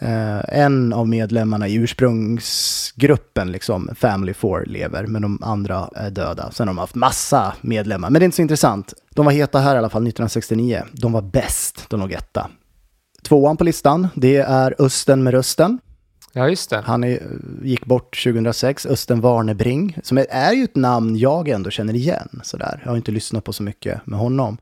[0.00, 6.50] eh, en av medlemmarna i ursprungsgruppen, liksom Family Four lever, men de andra är döda.
[6.50, 8.94] Sen har de haft massa medlemmar, men det är inte så intressant.
[9.10, 10.82] De var heta här i alla fall 1969.
[10.92, 12.50] De var bäst, de låg etta.
[13.22, 15.78] Tvåan på listan, det är Östen med rösten.
[16.32, 16.82] Ja, just det.
[16.84, 17.22] Han är,
[17.62, 22.40] gick bort 2006, Östen Warnebring, som är, är ju ett namn jag ändå känner igen.
[22.42, 22.80] Sådär.
[22.84, 24.58] Jag har inte lyssnat på så mycket med honom.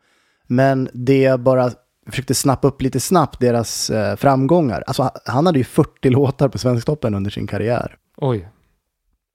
[0.52, 1.70] Men det jag bara
[2.10, 4.84] försökte snappa upp lite snabbt, deras eh, framgångar.
[4.86, 7.96] Alltså, han- hade ju 40 låtar på Svensktoppen under sin karriär.
[8.16, 8.48] Oj.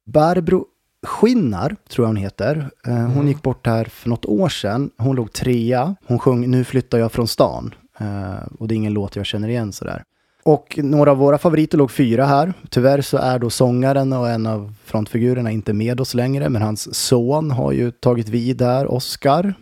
[0.06, 0.66] Barbro
[1.08, 2.70] Skinnar, tror jag hon heter.
[2.88, 3.28] Eh, Hon Mm.
[3.28, 4.90] gick bort här för något år sedan.
[4.98, 5.96] Hon låg trea.
[6.08, 7.74] Hon sjöng Nu flyttar jag från stan.
[8.00, 10.04] Eh, och det är ingen låt jag känner igen sådär.
[10.44, 12.54] Och några av våra favoriter låg fyra här.
[12.70, 16.50] Tyvärr så är då sångaren och en av frontfigurerna inte med oss längre.
[16.50, 19.54] Men hans son har ju tagit vid där, Oscar.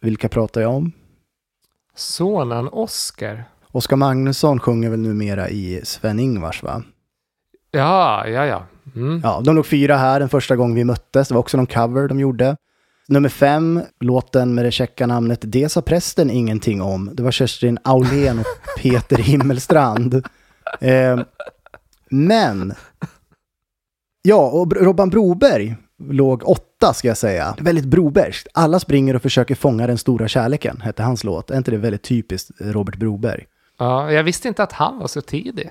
[0.00, 0.92] Vilka pratar jag om?
[1.94, 3.44] Sonen Oscar.
[3.72, 6.82] Oskar Magnusson sjunger väl numera i Sven-Ingvars va?
[7.70, 8.66] Ja, ja, ja.
[8.96, 9.20] Mm.
[9.24, 11.28] Ja, de låg fyra här den första gången vi möttes.
[11.28, 12.56] Det var också någon cover de gjorde.
[13.08, 17.10] Nummer fem, låten med det käcka namnet Det sa prästen ingenting om.
[17.12, 18.46] Det var Kerstin Aulén och
[18.82, 20.14] Peter Himmelstrand.
[20.80, 21.20] Eh,
[22.10, 22.74] men,
[24.22, 27.56] ja, och Robban Broberg låg åtta ska jag säga.
[27.60, 28.48] Väldigt Brobergskt.
[28.54, 31.50] Alla springer och försöker fånga den stora kärleken, hette hans låt.
[31.50, 33.44] Är inte det väldigt typiskt Robert Broberg?
[33.78, 35.70] Ja, jag visste inte att han var så tidig.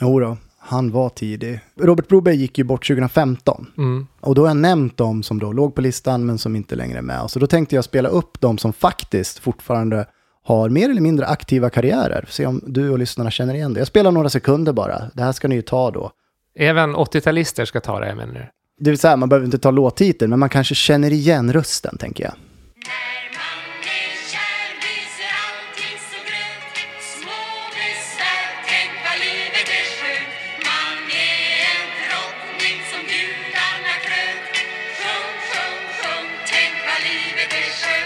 [0.00, 1.60] Jo då, han var tidig.
[1.80, 3.66] Robert Broberg gick ju bort 2015.
[3.78, 4.06] Mm.
[4.20, 6.98] Och då har jag nämnt dem som då låg på listan men som inte längre
[6.98, 7.30] är med.
[7.30, 10.06] Så då tänkte jag spela upp de som faktiskt fortfarande
[10.42, 12.24] har mer eller mindre aktiva karriärer.
[12.28, 13.80] Se om du och lyssnarna känner igen det.
[13.80, 15.10] Jag spelar några sekunder bara.
[15.14, 16.10] Det här ska ni ju ta då.
[16.54, 18.46] Även 80-talister ska ta det, menar du?
[18.78, 22.24] Det vill säga, man behöver inte ta låttiteln, men man kanske känner igen rösten, tänker
[22.24, 22.34] jag.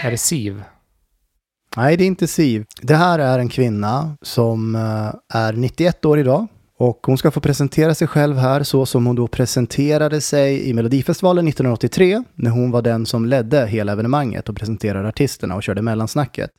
[0.03, 0.63] Är det Siv?
[1.77, 2.65] Nej, det är inte Siv.
[2.81, 6.47] Det här är en kvinna som eh, är 91 år idag.
[6.81, 10.73] Och hon ska få presentera sig själv här så som hon då presenterade sig i
[10.73, 15.81] Melodifestivalen 1983 när hon var den som ledde hela evenemanget och presenterade artisterna och körde
[15.81, 16.51] mellansnacket.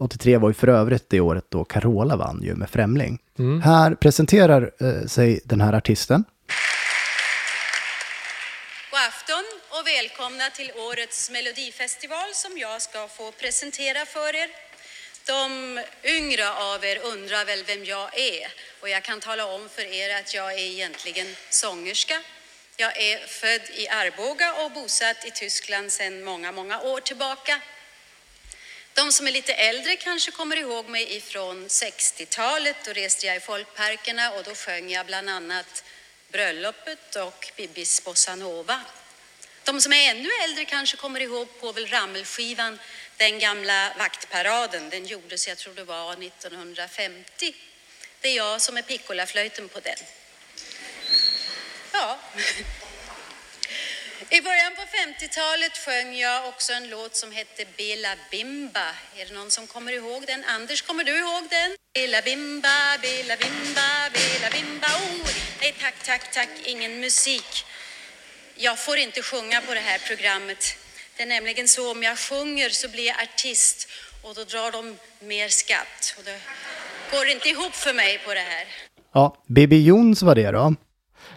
[0.00, 3.18] 83 var ju för övrigt det året då Carola vann ju med Främling.
[3.62, 6.24] Här presenterar eh, sig den här artisten.
[8.90, 9.46] God afton
[9.76, 14.71] och välkomna till årets melodifestival som jag ska få presentera för er.
[15.24, 19.82] De yngre av er undrar väl vem jag är och jag kan tala om för
[19.82, 22.22] er att jag är egentligen sångerska.
[22.76, 27.60] Jag är född i Arboga och bosatt i Tyskland sedan många, många år tillbaka.
[28.94, 32.76] De som är lite äldre kanske kommer ihåg mig ifrån 60-talet.
[32.84, 35.84] Då reste jag i folkparkerna och då sjöng jag bland annat
[36.30, 38.80] Bröllopet och Bibis Bossa Nova.
[39.64, 42.78] De som är ännu äldre kanske kommer ihåg Povel Ramel-skivan
[43.16, 44.90] den gamla vaktparaden.
[44.90, 47.54] Den gjordes, jag tror det var 1950.
[48.20, 49.98] Det är jag som är piccolaflöjten på den.
[51.92, 52.18] Ja.
[54.30, 58.94] I början på 50-talet sjöng jag också en låt som hette Bela Bimba.
[59.16, 60.44] Är det någon som kommer ihåg den?
[60.44, 61.76] Anders, kommer du ihåg den?
[61.94, 64.86] Bela Bimba, Bela Bimba, Bela Bimba.
[64.86, 65.28] Oh,
[65.60, 67.64] nej tack, tack, tack, ingen musik.
[68.54, 70.76] Jag får inte sjunga på det här programmet.
[71.16, 73.88] Det är nämligen så om jag sjunger så blir jag artist
[74.22, 74.82] och då drar de
[75.26, 76.14] mer skatt.
[76.18, 76.38] Och det
[77.16, 78.64] går inte ihop för mig på det här.
[79.14, 80.74] Ja, Bibi Jones var det då.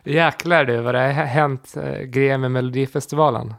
[0.04, 3.54] Jäklar du, vad det har hänt eh, grejer med Melodifestivalen.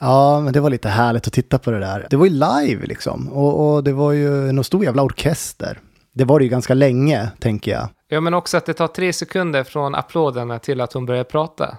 [0.00, 2.06] Ja, men det var lite härligt att titta på det där.
[2.10, 3.28] Det var ju live liksom.
[3.32, 5.80] Och, och det var ju en stor jävla orkester.
[6.12, 7.88] Det var det ju ganska länge, tänker jag.
[8.08, 11.78] Ja, men också att det tar tre sekunder från applåderna till att hon börjar prata.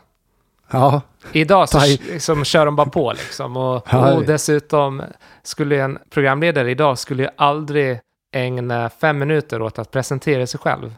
[0.72, 1.02] Ja,
[1.32, 3.58] Idag så liksom, kör de bara på liksom.
[3.58, 5.02] Och, och dessutom
[5.44, 8.00] skulle en programledare idag skulle ju aldrig
[8.34, 10.96] ägna fem minuter åt att presentera sig själv.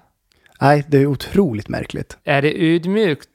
[0.62, 2.18] nej, det är otroligt märkligt.
[2.24, 3.30] Är det udmjukt,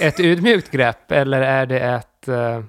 [0.00, 2.64] ett udmjukt grepp eller är det ett uh,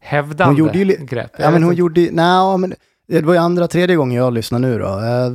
[0.00, 1.32] hävdande Hon gjorde ju grepp?
[1.38, 1.80] Ja, men hon inte.
[1.80, 2.74] gjorde nej, men
[3.08, 4.86] det var ju andra, tredje gången jag lyssnar nu då.
[4.86, 5.32] Eh,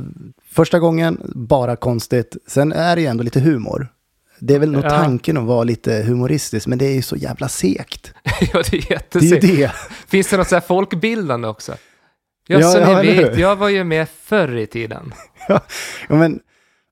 [0.50, 2.36] första gången, bara konstigt.
[2.46, 3.88] Sen är det ju ändå lite humor.
[4.40, 4.90] Det är väl nog Ja.
[4.90, 8.12] tanken att vara lite humoristisk, men det är ju så jävla sekt.
[8.40, 9.42] ja, det är Det är jättesegt.
[9.42, 9.70] det.
[10.08, 11.72] Finns det något så här folkbildande också?
[12.46, 15.14] Ja, Ja, så ja, ni vet, jag var ju med förr i tiden.
[15.48, 15.60] Ja,
[16.08, 16.40] men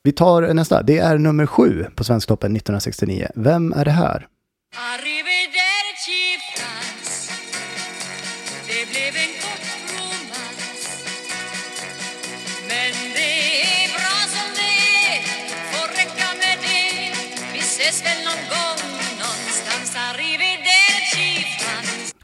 [0.02, 0.82] vi tar nästa.
[0.82, 3.28] Det är nummer sju på Svensktoppen 1969.
[3.34, 4.26] Vem är det här?
[4.76, 5.15] Arrivederci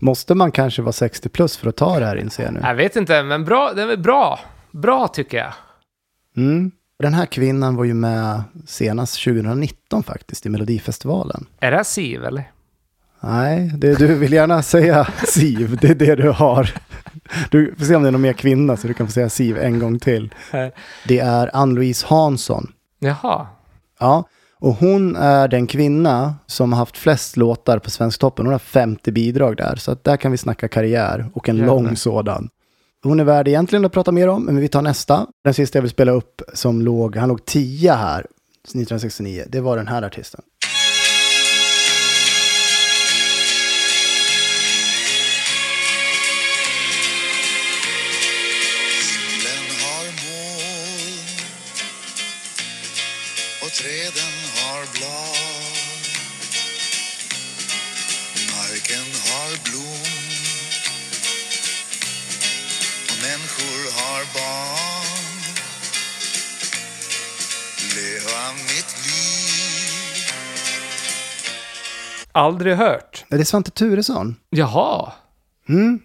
[0.05, 2.61] Måste man kanske vara 60 plus för att ta det här inser jag nu?
[2.63, 4.41] Jag vet inte, men bra, det är bra.
[4.71, 5.53] Bra tycker jag.
[6.37, 6.71] Mm.
[6.99, 11.47] Den här kvinnan var ju med senast 2019 faktiskt i Melodifestivalen.
[11.61, 12.51] Är det här Siv eller?
[13.21, 16.71] Nej, det, du vill gärna säga Siv, det är det du har.
[17.51, 19.59] Du får se om det är någon mer kvinna så du kan få säga Siv
[19.59, 20.35] en gång till.
[21.09, 22.73] Det är Ann-Louise Hansson.
[22.99, 23.47] Jaha.
[24.01, 24.25] Ja,
[24.63, 28.47] och hon är den kvinna som har haft flest låtar på Svensktoppen.
[28.47, 31.75] Hon har 50 bidrag där, så att där kan vi snacka karriär och en Jävlar.
[31.75, 32.49] lång sådan.
[33.03, 35.27] Hon är värd egentligen att prata mer om, men vi tar nästa.
[35.45, 39.77] Den sista jag vill spela upp som låg, han låg 10 här 1969, det var
[39.77, 40.43] den här artisten.
[53.83, 54.22] Träden
[72.33, 73.25] Aldrig hört.
[73.29, 74.37] Är det Svante Turesson?
[74.51, 75.13] Jaha.
[75.69, 76.01] Mm.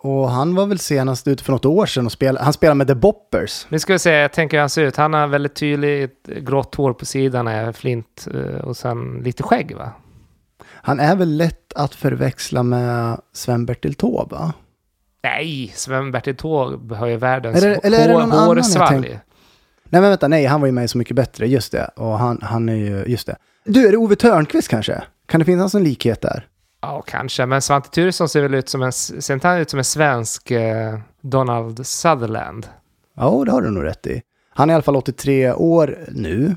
[0.00, 2.86] Och han var väl senast ute för något år sedan och spelade, han spelade med
[2.86, 3.66] The Boppers.
[3.68, 4.96] Nu ska vi se, jag tänker hur han ser ut.
[4.96, 9.76] Han har väldigt tydligt grått hår på sidan, är flint eh, och sen lite skägg
[9.76, 9.92] va?
[10.70, 14.52] Han är väl lätt att förväxla med Sven-Bertil Taube, va?
[15.22, 19.08] Nej, Sven-Bertil Taube har ju världens Eller- eller är det någon hårsvalg.
[19.90, 21.90] Nej men vänta, nej, han var ju med i Så Mycket Bättre, just det.
[21.96, 23.36] Och han, han är ju, just det.
[23.64, 25.02] Du, är det Ove Thörnqvist kanske?
[25.28, 26.46] Kan det finnas en likhet där?
[26.80, 27.46] Ja, kanske.
[27.46, 30.98] Men Svante Thuresson ser väl ut som en, ser han ut som en svensk eh,
[31.20, 32.66] Donald Sutherland?
[33.16, 34.22] Ja, det har du nog rätt i.
[34.50, 36.56] Han är i alla fall 83 år nu.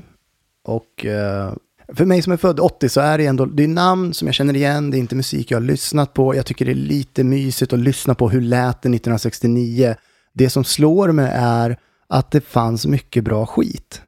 [0.64, 1.52] Och eh,
[1.94, 4.34] för mig som är född 80 så är det ändå, det är namn som jag
[4.34, 6.36] känner igen, det är inte musik jag har lyssnat på.
[6.36, 9.94] Jag tycker det är lite mysigt att lyssna på hur lät det 1969.
[10.32, 14.02] Det som slår mig är att det fanns mycket bra skit.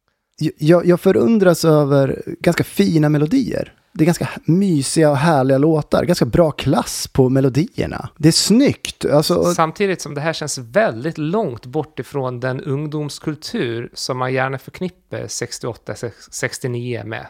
[0.58, 3.72] Jag, jag förundras över ganska fina melodier.
[3.94, 8.08] Det är ganska mysiga och härliga låtar, ganska bra klass på melodierna.
[8.16, 9.04] Det är snyggt.
[9.04, 14.58] Alltså, Samtidigt som det här känns väldigt långt bort ifrån den ungdomskultur som man gärna
[14.58, 17.26] förknippar 68-69 med.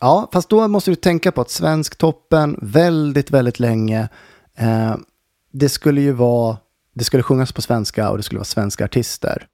[0.00, 4.08] Ja, fast då måste du tänka på att Svensktoppen väldigt, väldigt länge,
[4.56, 4.96] eh,
[5.52, 6.56] det skulle ju vara,
[6.94, 9.46] det skulle sjungas på svenska och det skulle vara svenska artister.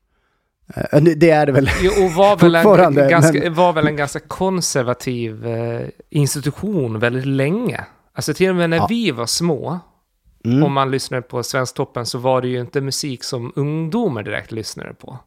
[0.77, 2.55] Eh, det- är det väl Jo, och var väl,
[2.99, 7.85] en, ganska, men- var väl en ganska konservativ eh, institution väldigt länge.
[8.13, 8.87] Alltså till och med när Ja.
[8.91, 9.79] vi var små,
[10.45, 10.63] Mm.
[10.63, 14.95] om man lyssnade på Svensktoppen så var det ju inte musik som ungdomar direkt lyssnade
[14.95, 15.19] på.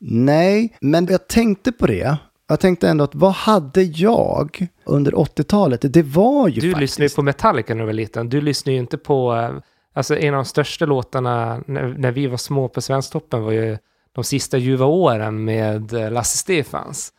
[0.00, 2.16] Nej, men jag tänkte på det.
[2.48, 5.80] Jag tänkte ändå att vad hade jag under 80-talet?
[5.92, 6.80] Det var ju Du faktiskt...
[6.80, 8.28] lyssnade ju på Metallica när du var liten.
[8.28, 9.34] Du lyssnade ju inte på...
[9.36, 9.50] eh,
[9.96, 13.78] Alltså en av de största låtarna när, när vi var små på Svensktoppen var ju
[14.14, 17.12] de sista ljuva åren med eh, Lasse Stefans.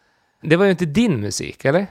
[0.43, 1.88] Det var ju inte din musik, eller?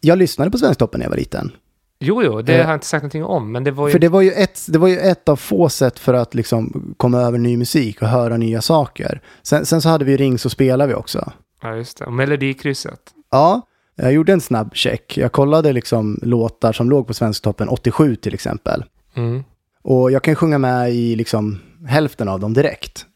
[0.00, 1.52] Jag lyssnade på Svensktoppen när jag var liten.
[1.98, 3.92] Jo, jo, det Eh, har jag inte sagt någonting om, men det var ju...
[3.92, 6.94] För det var, ju ett, det var ju ett av få sätt för att liksom
[6.96, 9.20] komma över ny musik och höra nya saker.
[9.42, 11.32] Sen, sen så hade vi Ring så spelar vi också.
[11.62, 12.04] Ja, just det.
[12.04, 13.00] Och Melodikrysset.
[13.30, 13.62] Ja,
[13.94, 15.18] jag gjorde en snabb check.
[15.18, 18.84] Jag kollade liksom låtar som låg på Svensktoppen 87 till exempel.
[19.14, 19.44] Mm.
[19.82, 23.06] Och jag kan ju sjunga med i liksom hälften av dem direkt.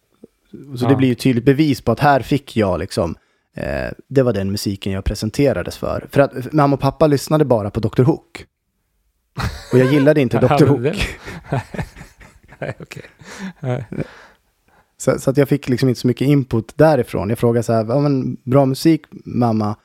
[0.51, 0.89] Så Ja.
[0.89, 3.15] det blir ju tydligt bevis på att här fick jag liksom,
[3.57, 6.07] eh, det var den musiken jag presenterades för.
[6.11, 8.03] För att mamma och pappa lyssnade bara på Dr.
[8.03, 8.45] Hook.
[9.73, 10.67] Och jag gillade inte Dr.
[10.67, 10.97] Hook.
[12.59, 13.03] Nej, okej.
[14.97, 17.29] Så, så att jag fick liksom inte så mycket input därifrån.
[17.29, 19.77] Jag frågade så här, ja, men, bra musik mamma,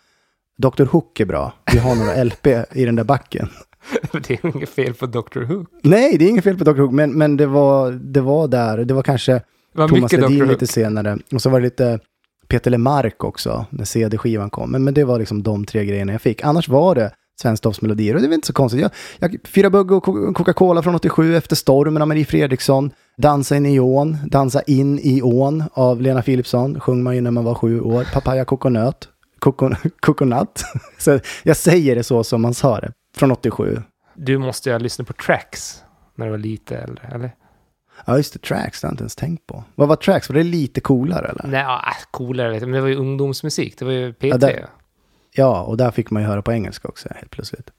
[0.58, 0.86] Dr.
[0.86, 1.54] Hook är bra.
[1.73, 3.49] Vi har några LP i den där backen.
[4.12, 5.39] Det är inget fel på Dr.
[5.39, 5.65] Who.
[5.84, 6.80] Nej, det är inget fel på Dr.
[6.80, 8.78] Hook, men, men det, var, det var där.
[8.78, 9.41] Det var kanske
[9.75, 11.17] var Thomas mycket Ledin lite senare.
[11.33, 11.99] Och så var det lite
[12.47, 14.71] Peter Lemark också, när CD-skivan kom.
[14.71, 16.43] Men, men det var liksom de tre grejerna jag fick.
[16.43, 17.11] Annars var det
[17.41, 18.81] Svensktops melodier och det var inte så konstigt.
[18.81, 23.55] Jag, jag, Fyra Bugg och Co- Coca-Cola från 87, Efter stormen av Marie Fredriksson, Dansa
[23.57, 27.43] in i ån, Dansa in i ån av Lena Philipsson, sjöng man ju när man
[27.43, 28.07] var sju år.
[28.13, 29.09] Papaya Coconut,
[29.41, 30.63] Coco- Coconut.
[30.97, 33.81] så jag säger det så som man sa det, från 87.
[34.15, 35.81] Du måste ju ha lyssnat på tracks
[36.15, 37.31] när du var lite äldre, eller?
[38.05, 39.63] Ja, just det, Tracks, det har jag inte ens tänkt på.
[39.75, 40.29] Vad var Tracks?
[40.29, 41.47] Var det lite coolare eller?
[41.47, 41.81] Nej, ja,
[42.12, 43.79] coolare vet jag, men det var ju ungdomsmusik.
[43.79, 44.27] Det var ju P3.
[44.27, 44.65] Ja, där-
[45.38, 47.69] Ja, och där fick man ju höra på engelska också helt plötsligt.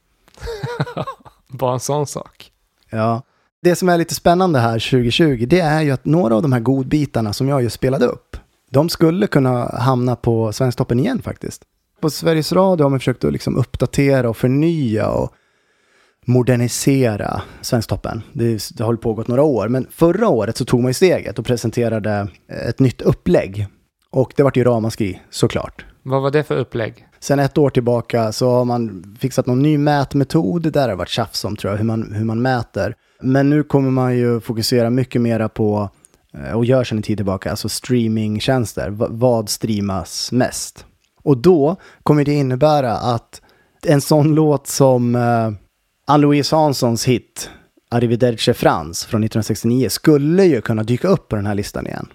[1.48, 2.50] Bara en sån sak.
[2.90, 3.22] Ja.
[3.62, 6.60] Det som är lite spännande här 2020, det är ju att några av de här
[6.60, 8.36] godbitarna som jag just spelade upp,
[8.70, 11.62] de skulle kunna hamna på Svensktoppen igen faktiskt.
[12.00, 15.32] På Sveriges Radio har man försökt att liksom uppdatera och förnya och
[16.26, 18.22] modernisera Svensktoppen.
[18.32, 21.38] Det, det har hållit pågått några år, men förra året så tog man ju steget
[21.38, 22.28] och presenterade
[22.68, 23.66] ett nytt upplägg.
[24.10, 25.84] Och det vart ju ramaskri, såklart.
[26.02, 27.06] Vad var det för upplägg?
[27.20, 30.72] Sen ett år tillbaka så har man fixat någon ny mätmetod.
[30.72, 32.94] Där har det varit tjafs om tror jag, hur man, hur man mäter.
[33.20, 35.90] Men nu kommer man ju fokusera mycket mera på,
[36.34, 38.90] eh, och gör sedan en tid tillbaka, alltså streamingtjänster.
[38.90, 40.86] V- vad streamas mest?
[41.22, 43.40] Och då kommer det innebära att
[43.86, 45.50] en sån låt som eh,
[46.06, 47.50] Ann-Louise Hanssons hit
[47.90, 52.08] Arrivederci Frans från 1969 skulle ju kunna dyka upp på den här listan igen.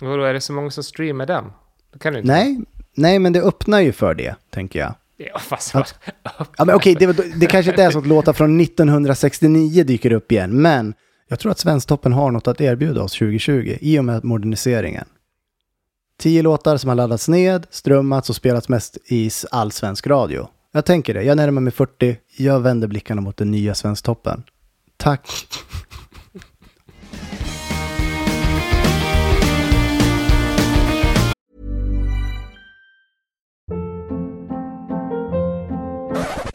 [0.00, 1.44] Vadå, är det så många som streamar den?
[1.92, 2.32] Det kan du inte.
[2.32, 2.60] Nej,
[2.94, 4.94] nej men det öppnar ju för det, tänker jag.
[5.16, 5.74] Ja, fast...
[6.58, 10.32] Ja, men okej, det, det kanske inte är så att låtar från 1969 dyker upp
[10.32, 10.94] igen, men
[11.28, 15.04] jag tror att Svensktoppen har något att erbjuda oss 2020 i och med moderniseringen.
[16.18, 20.48] Tio låtar som har laddats ned, strömmats och spelats mest i s- all svensk radio.
[20.76, 21.22] Jag tänker det.
[21.22, 22.16] Jag närmar mig 40.
[22.36, 24.42] Jag vänder blickarna mot den nya Svensktoppen.
[24.96, 25.28] Tack!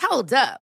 [0.10, 0.71] Hold up.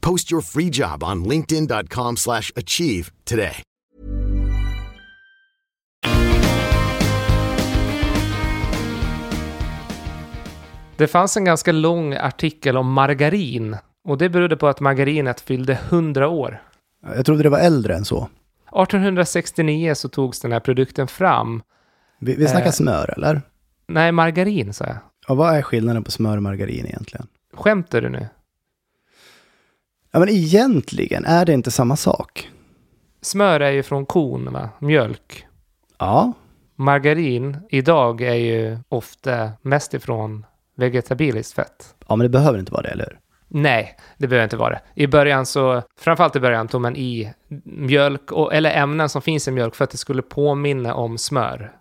[0.00, 3.62] Post your free job on linkedin.com/achieve slash achieve today.
[10.96, 15.72] Det fanns en ganska lång artikel om margarin och det berodde på att margarinet fyllde
[15.88, 16.62] 100 år.
[17.16, 18.28] Jag trodde det var äldre än så.
[18.82, 21.62] 1869 så togs den här produkten fram.
[22.20, 22.72] Vi, vi snackar Eh.
[22.72, 23.42] smör, eller?
[23.88, 24.96] Nej, margarin sa jag.
[25.28, 27.26] Och vad är skillnaden på smör och margarin egentligen?
[27.54, 28.28] Skämtar du nu?
[30.10, 32.50] Ja, men egentligen är det inte samma sak.
[33.22, 34.68] Smör är ju från kon, va?
[34.78, 35.46] Mjölk.
[35.98, 36.32] Ja,
[36.76, 40.46] Margarin idag är ju ofta mest ifrån
[40.76, 41.94] vegetabiliskt fett.
[42.08, 43.18] ja men det behöver inte vara det, eller hur?
[43.48, 44.80] Nej, det behöver inte vara det.
[44.94, 47.32] I början så, framförallt i början tog man i
[47.64, 51.72] mjölk, och, eller ämnen som finns i mjölk för att det skulle påminna om smör.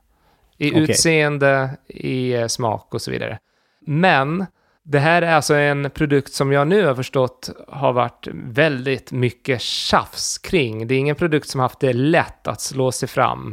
[0.57, 0.83] I Okej.
[0.83, 3.39] utseende, i eh, smak och så vidare.
[3.85, 4.45] Men
[4.91, 9.61] det här är alltså en produkt som jag nu har förstått har varit väldigt mycket
[9.61, 10.87] tjafs kring.
[10.87, 13.49] Det är ingen produkt som haft det lätt att slå sig fram.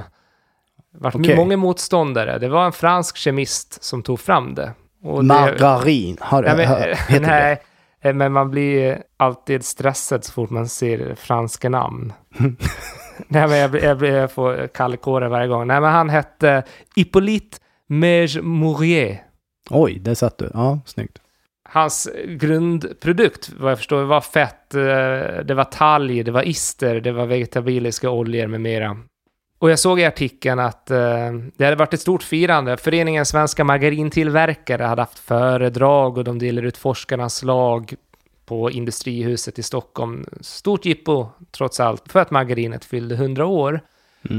[0.92, 1.36] Det har varit Okej.
[1.36, 2.38] många motståndare.
[2.38, 4.72] Det var en fransk kemist som tog fram det.
[5.02, 6.78] Och Margarin, har det, Ja, men, hör-
[7.08, 7.26] heter det?
[7.26, 7.62] nej,
[8.00, 12.12] eh, men man blir alltid stressad så fort man ser franska namn.
[13.28, 15.66] nej, men jag, jag, jag får kallkårar varje gång.
[15.66, 16.62] Nej, men han hette
[16.96, 19.22] Hippolyte Merge Mourier.
[19.70, 20.50] Oj, där satt du.
[20.54, 21.18] Ja, snyggt.
[21.76, 27.12] Hans grundprodukt, vad jag förstår, var fett, eh, det var talg, det var ister, det
[27.12, 28.96] var vegetabiliska oljor med mera.
[29.58, 32.76] Och jag såg i artikeln att eh, det hade varit ett stort firande.
[32.76, 37.94] Föreningen Svenska Margarintillverkare hade haft föredrag och de delade ut forskarnas lag
[38.46, 40.26] på Industrihuset i Stockholm.
[40.40, 43.80] Stort jippo, trots allt, för att margarinet fyllde 100 år.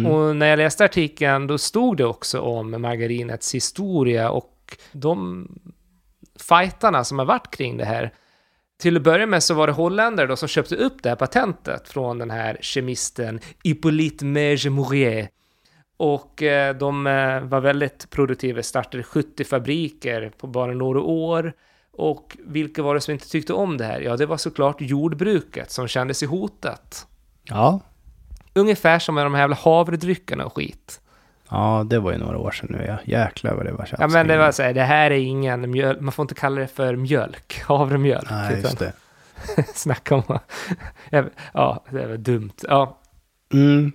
[0.07, 5.47] Och när jag läste artikeln, då stod det också om margarinets historia och de
[6.41, 8.13] fightarna som har varit kring det här.
[8.79, 11.89] Till att börja med så var det holländare då som köpte upp det här patentet
[11.89, 15.29] från den här kemisten Hippolyte Merge Mourier.
[15.97, 21.53] Och eh, de eh, var väldigt produktiva, startade 70 fabriker på bara några år.
[21.91, 24.01] Och vilka var det som inte tyckte om det här?
[24.01, 27.07] Ja, det var såklart jordbruket som kände sig hotat.
[27.43, 27.79] Ja.
[28.53, 31.01] Ungefär som med de här jävla havredryckerna och skit.
[31.49, 32.85] Ja, det var ju några år sedan nu.
[32.87, 32.97] Ja.
[33.19, 35.71] Jäklar vad det var tjafs Ja, men det var så här, det här är ingen
[35.71, 38.29] mjölk, man får inte kalla det för mjölk, havremjölk.
[38.31, 38.93] Nej, utan- just det.
[39.73, 40.39] Snacka om...
[41.53, 42.51] ja, det var dumt.
[42.67, 42.99] Ja.
[43.53, 43.91] Mm.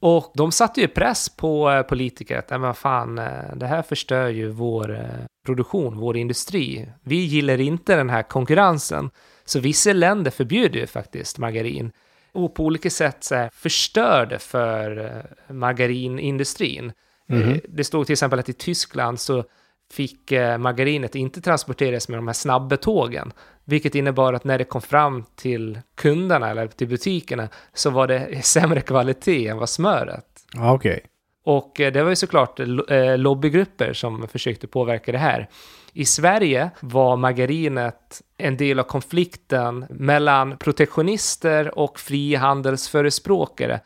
[0.00, 3.82] Och de satte ju press på eh, politiker att, "Nej, men fan, eh, det här
[3.82, 5.04] förstör ju vår eh,
[5.46, 6.88] produktion, vår industri.
[7.02, 9.10] Vi gillar inte den här konkurrensen.
[9.44, 11.92] Så vissa länder förbjuder ju faktiskt margarin.
[12.34, 15.04] Och på olika sätt så här, förstör det för
[15.48, 16.92] eh, margarinindustrin.
[17.28, 19.44] Eh, Det stod till exempel att i Tyskland så
[19.92, 23.32] fick eh, margarinet inte transporteras med de här snabba tågen.
[23.64, 28.42] Vilket innebar att när det kom fram till kunderna eller till butikerna så var det
[28.44, 30.24] sämre kvalitet än vad smöret.
[30.58, 31.00] Okej.
[31.44, 35.48] Och eh, det var ju såklart lo- lobbygrupper som försökte påverka det här.
[35.94, 43.80] I Sverige var margarinet en del av konflikten mellan protektionister och frihandelsförespråkare.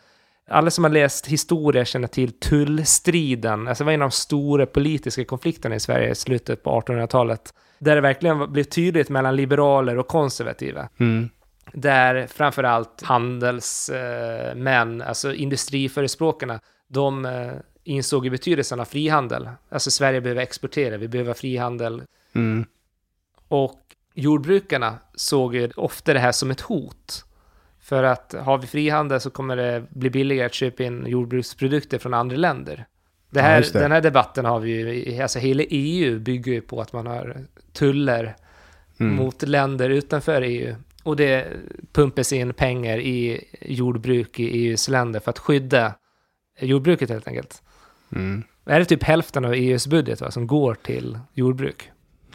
[0.50, 3.68] Alla som har läst historia känner till tullstriden.
[3.68, 7.54] Alltså det var en av de stora politiska konflikterna i Sverige i slutet på 1800-talet.
[7.78, 11.28] Där det verkligen blev tydligt mellan liberaler och konservativa Mm.
[11.72, 17.52] där framförallt handelsmän, alltså industriförespråkarna, de eh,
[17.86, 19.48] insåg ju betydelsen av frihandel.
[19.68, 22.02] Alltså Sverige behöver exportera, vi behöver frihandel.
[22.34, 22.64] Mm.
[23.48, 23.80] Och
[24.14, 27.24] jordbrukarna såg ju ofta det här som ett hot.
[27.80, 32.14] För att har vi frihandel så kommer det bli billigare att köpa in jordbruksprodukter från
[32.14, 32.86] andra länder.
[33.30, 33.78] Det Ja, här, just det.
[33.78, 37.36] Den här debatten har vi ju, alltså hela EU bygger ju på att man har
[37.72, 38.36] tuller
[38.98, 39.16] Mm.
[39.16, 40.74] mot länder utanför EU.
[41.02, 41.46] Och det
[41.92, 45.94] pumpas in pengar i jordbruk i EUs länder för att skydda
[46.60, 47.62] jordbruket helt enkelt.
[48.14, 48.42] Mm.
[48.66, 51.90] Är det typ hälften av EUs budget va, som går till jordbruk?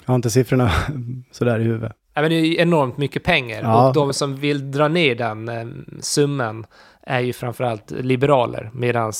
[0.06, 0.72] Jag har inte siffrorna
[1.32, 1.92] sådär i huvudet.
[2.14, 3.62] Ja, men det är enormt mycket pengar.
[3.62, 3.88] Ja.
[3.88, 5.66] Och de som vill dra ner den eh,
[6.00, 6.66] summan
[7.02, 8.70] är ju framförallt liberaler.
[8.74, 9.12] Medan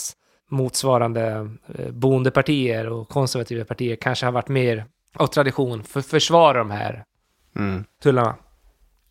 [0.50, 4.86] motsvarande eh, bondepartier och konservativa partier kanske har varit mer
[5.16, 7.04] av tradition för att försvara de här
[7.56, 7.84] Mm.
[8.04, 8.36] tullarna.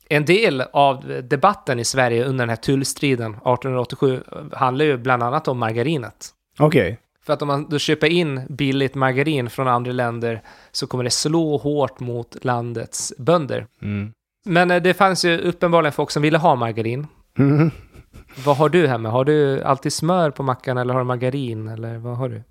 [0.09, 4.21] En del av debatten i Sverige under den här tullstriden 1887
[4.53, 6.29] handlar ju bland annat om margarinet.
[6.59, 6.99] Okej.
[7.31, 11.11] För att om man då köper in billigt margarin från andra länder så kommer det
[11.11, 13.67] slå hårt mot landets bönder.
[13.83, 14.13] Mm.
[14.45, 17.07] Men eh, det fanns ju uppenbarligen folk som ville ha margarin.
[17.39, 17.71] Mm.
[18.45, 19.09] Vad har du hemma?
[19.09, 22.43] Har du alltid smör på mackan eller har du margarin eller vad har du?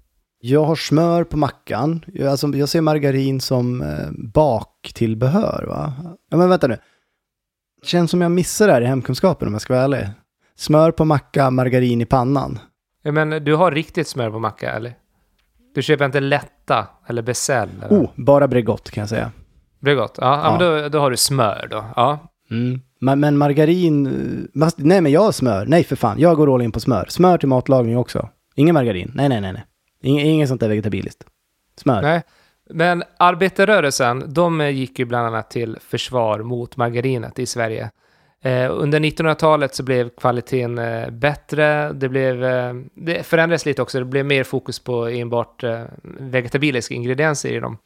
[0.41, 2.05] Jag har smör på mackan.
[2.07, 5.93] Jag, alltså, jag ser margarin som eh, baktillbehör, va?
[6.30, 6.77] Ja, men vänta nu.
[7.84, 10.09] Känns som jag missar det här i hemkunskapen om jag ska vara ärlig.
[10.55, 12.59] Smör på macka, margarin i pannan.
[13.04, 14.93] Men du har riktigt smör på macka eller?
[15.76, 17.70] Du köper inte lätta eller Becell?
[17.84, 18.02] Eller?
[18.02, 19.32] Oh, bara Bregott kan jag säga.
[19.80, 20.18] Bregott?
[20.22, 20.52] Ja, ja.
[20.52, 21.86] Men då, då har du smör då.
[21.95, 22.20] Ja.
[22.52, 22.82] Mm.
[23.00, 24.04] Men, men margarin,
[24.78, 25.66] nej men jag har smör.
[25.66, 27.06] Nej för fan, jag går all in på smör.
[27.10, 28.30] Smör till matlagning också.
[28.56, 29.12] Ingen margarin.
[29.16, 29.66] Nej, nej, nej, nej.
[30.02, 31.24] Ingen, ingen sånt där vegetabiliskt.
[31.76, 32.02] Smör.
[32.02, 32.24] Nej.
[32.70, 37.91] Men arbetarrörelsen, de gick ju bland annat till försvar mot margarinet i Sverige.
[38.42, 44.00] Eh, under 1900-talet så blev kvaliteten eh, bättre, det, blev, eh, det förändrades lite också,
[44.00, 45.64] det blev mer fokus på enbart
[46.04, 47.78] vegetabiliska ingredienser i dem.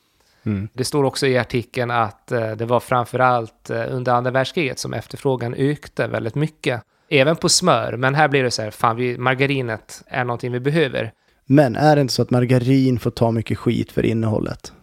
[0.45, 0.67] Mm.
[0.73, 6.07] Det står också i artikeln att det var framförallt under andra världskriget som efterfrågan ökade
[6.07, 6.81] väldigt mycket.
[7.09, 10.59] Även på smör, men här blir det så här, fan, vi, margarinet är någonting vi
[10.59, 11.11] behöver.
[11.45, 14.73] Men är det inte så att margarin får ta mycket skit för innehållet?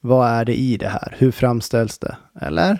[0.00, 1.14] Vad är det i det här?
[1.18, 2.16] Hur framställs det?
[2.40, 2.78] Eller?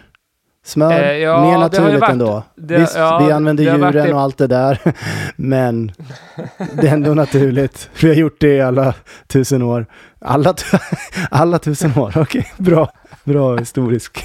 [0.64, 2.42] Smör, Eh, ja, mer naturligt varit- ändå.
[2.56, 4.78] det- Visst, ja, vi använder varit djuren det- och allt det där.
[5.36, 5.92] Men
[6.74, 7.90] det är ändå naturligt.
[8.02, 8.94] Vi har gjort det i alla
[9.26, 9.86] tusen år.
[10.20, 10.54] Alla,
[11.30, 12.52] alla tusen år, okej.
[12.56, 12.92] Bra,
[13.24, 14.24] bra historisk.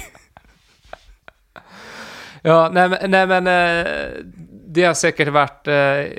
[2.42, 3.86] Ja, nej, nej men eh,
[4.70, 5.74] det har säkert varit, eh,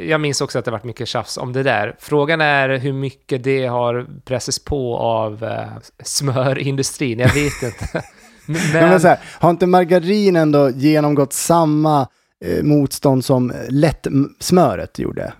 [0.09, 1.95] jag minns också att det har varit mycket tjafs om det där.
[1.99, 5.67] Frågan är hur mycket det har pressats på av eh,
[6.03, 8.03] smörindustrin, jag vet inte.
[8.50, 12.08] Men, Men, så här, har inte margarin ändå genomgått samma
[12.45, 15.34] eh, motstånd som lättsmöret gjorde?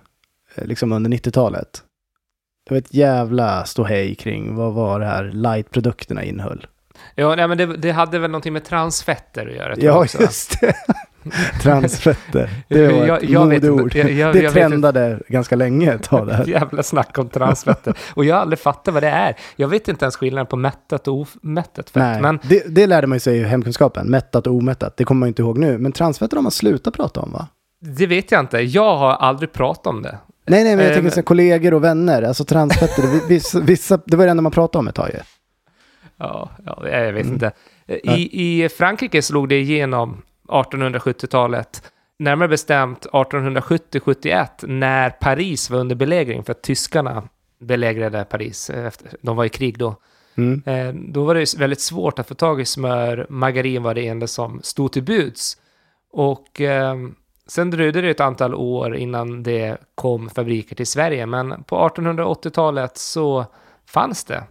[0.54, 1.82] Eh, liksom under 90-talet.
[2.68, 6.66] Det var ett jävla ståhej kring vad var det här light-produkterna innehöll.
[7.14, 9.74] ja, nej, men det, det hade väl någonting med transfetter att göra.
[9.78, 10.20] Ja, också.
[10.20, 10.74] just det.
[11.62, 12.50] Transfetter.
[12.68, 13.94] Det var Jag- ett jag vet modeord.
[13.94, 14.52] Jag- jag- det jag vet inte.
[14.54, 16.44] trendade ganska länge ett tag där.
[16.48, 17.94] Jävla snack om transfetter.
[18.14, 19.36] Och jag har aldrig fattat vad det är.
[19.56, 21.94] Jag vet inte ens skillnaden på mättat och omättat fett.
[22.02, 24.06] Nej, Men det, det lärde man ju sig i hemkunskapen.
[24.10, 24.96] Mättat och omättat.
[24.96, 25.78] Det kommer man inte ihåg nu.
[25.78, 27.46] Men transfetter har man slutat prata om va?
[27.82, 28.58] det vet jag inte.
[28.58, 30.18] Jag har aldrig pratat om det.
[30.46, 32.22] Nej, nej, men jag Eh, tänker kollegor och vänner.
[32.22, 33.02] Alltså transfetter.
[33.02, 35.18] vi- vissa, vissa, det var det enda man pratade om ett tag ju.
[36.18, 37.34] Ja, ja jag vet Mm.
[37.34, 37.52] inte.
[38.02, 46.44] I, I Frankrike slog det igenom 1870-talet, närmare bestämt 1870-71, när Paris var under belägring
[46.44, 47.22] för att tyskarna
[47.60, 48.70] belägrade Paris.
[48.70, 49.96] eh, Efter, de var i krig då.
[50.36, 50.62] Mm.
[50.66, 53.26] Eh, Då var det väldigt svårt att få tag i smör.
[53.28, 55.56] Margarin var det enda som stod till buds.
[56.12, 56.94] Och eh,
[57.46, 61.26] sen dröjde det ett antal år innan det kom fabriker till Sverige.
[61.26, 63.46] Men på 1880-talet så
[63.86, 64.44] fanns det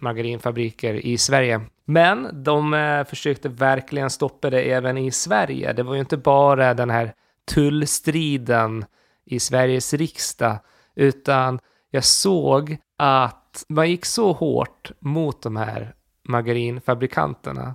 [0.00, 1.60] margarinfabriker i Sverige.
[1.84, 5.72] Men de eh, försökte verkligen stoppa det även i Sverige.
[5.72, 7.12] Det var ju inte bara den här
[7.54, 8.84] tullstriden
[9.24, 10.58] i Sveriges riksdag,
[10.94, 11.58] utan
[11.90, 15.94] jag såg att man gick så hårt mot de här
[16.28, 17.74] margarinfabrikanterna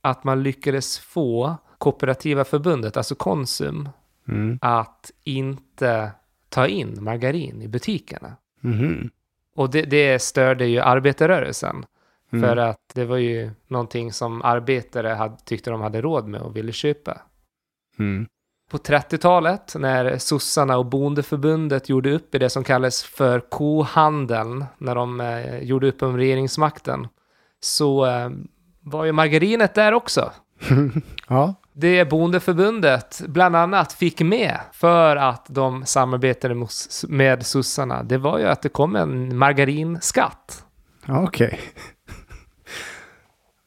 [0.00, 3.88] att man lyckades få Kooperativa förbundet, alltså Konsum,
[4.28, 4.58] Mm.
[4.62, 6.10] att inte
[6.48, 8.36] ta in margarin i butikerna.
[8.60, 9.10] Mhm.
[9.56, 11.86] Och det, det störde ju arbetarrörelsen.
[12.32, 12.48] Mm.
[12.48, 16.56] För att det var ju någonting som arbetare hade, tyckte de hade råd med och
[16.56, 17.20] ville köpa.
[17.98, 18.26] Mm.
[18.70, 24.94] På 30-talet, när sossarna och bondeförbundet gjorde upp i det som kallades för kohandeln, när
[24.94, 27.08] de eh, gjorde upp om regeringsmakten,
[27.60, 28.30] så eh,
[28.80, 30.32] var ju margarinet där också.
[31.28, 36.66] ja, Det Bondeförbundet bland annat fick med för att de samarbetade
[37.08, 40.64] med sossarna, det var ju att det kom en margarinskatt.
[41.08, 41.60] Okej.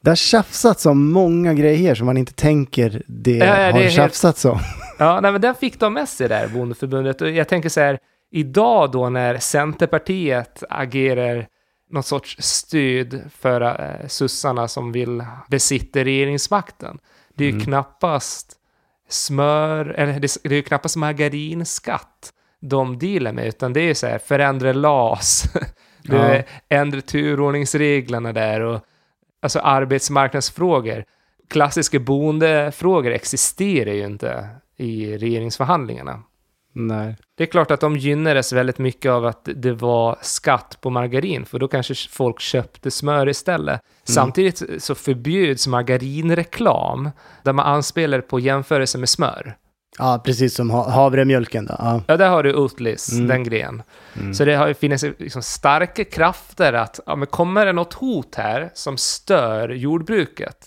[0.03, 3.79] Det har tjafsats om många grejer som man inte tänker det Ja, ja, det har
[3.79, 4.59] helt- tjafsats om.
[4.99, 7.21] Ja, nej, men den fick de med sig där, Bondeförbundet.
[7.21, 7.99] Och jag tänker så här,
[8.31, 11.47] idag då när Centerpartiet agerar
[11.91, 16.97] någon sorts stöd för eh, sossarna som vill besitta regeringsmakten.
[17.39, 17.65] Det är ju Mm.
[17.65, 18.55] knappast
[19.09, 24.07] smör, eller det, det är ju knappast margarinskatt de dealar med, utan det är så
[24.07, 25.43] här, förändra LAS,
[26.01, 26.41] Ja.
[26.69, 28.81] ändra turordningsreglerna där och
[29.41, 31.03] alltså arbetsmarknadsfrågor.
[31.49, 36.23] Klassiska boendefrågor existerar ju inte i regeringsförhandlingarna.
[36.73, 37.15] Nej.
[37.37, 41.45] Det är klart att de gynnades väldigt mycket av att det var skatt på margarin,
[41.45, 43.81] för då kanske folk köpte smör istället.
[44.03, 47.09] Samtidigt så förbjuds margarinreklam,
[47.43, 49.55] där man anspelar på jämförelse med smör.
[49.97, 51.75] Ja, precis som ha- havremjölken då.
[51.79, 52.01] Ja.
[52.07, 53.27] Ja, där har du Oatlis, Mm.
[53.27, 53.83] den grejen.
[54.33, 58.69] Så det har funnits liksom starka krafter att, ja men kommer det något hot här
[58.73, 60.57] som stör jordbruket,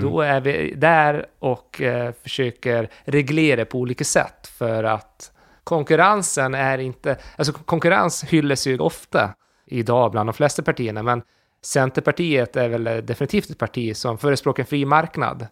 [0.00, 5.30] då är vi där och eh, försöker reglera på olika sätt för att
[5.64, 9.34] konkurrensen är inte, alltså konkurrens hyllas ju ofta
[9.66, 11.22] idag bland de flesta partierna, men
[11.64, 15.46] Centerpartiet är väl definitivt ett parti som förespråkar en fri marknad.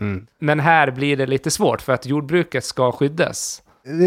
[0.00, 0.26] Mm.
[0.38, 3.62] Men här blir det lite svårt för att jordbruket ska skyddas.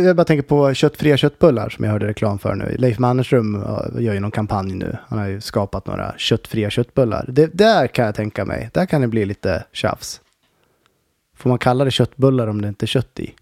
[0.05, 2.75] Jag bara tänker på köttfria köttbullar som jag hörde reklam för nu.
[2.77, 3.63] Leif Mannerström
[3.99, 4.97] gör ju någon kampanj nu.
[5.07, 7.25] Han har ju skapat några köttfria köttbullar.
[7.27, 10.21] Det, där kan jag tänka mig, där kan det bli lite tjafs.
[11.35, 13.33] Får man kalla det köttbullar om det inte är kött i?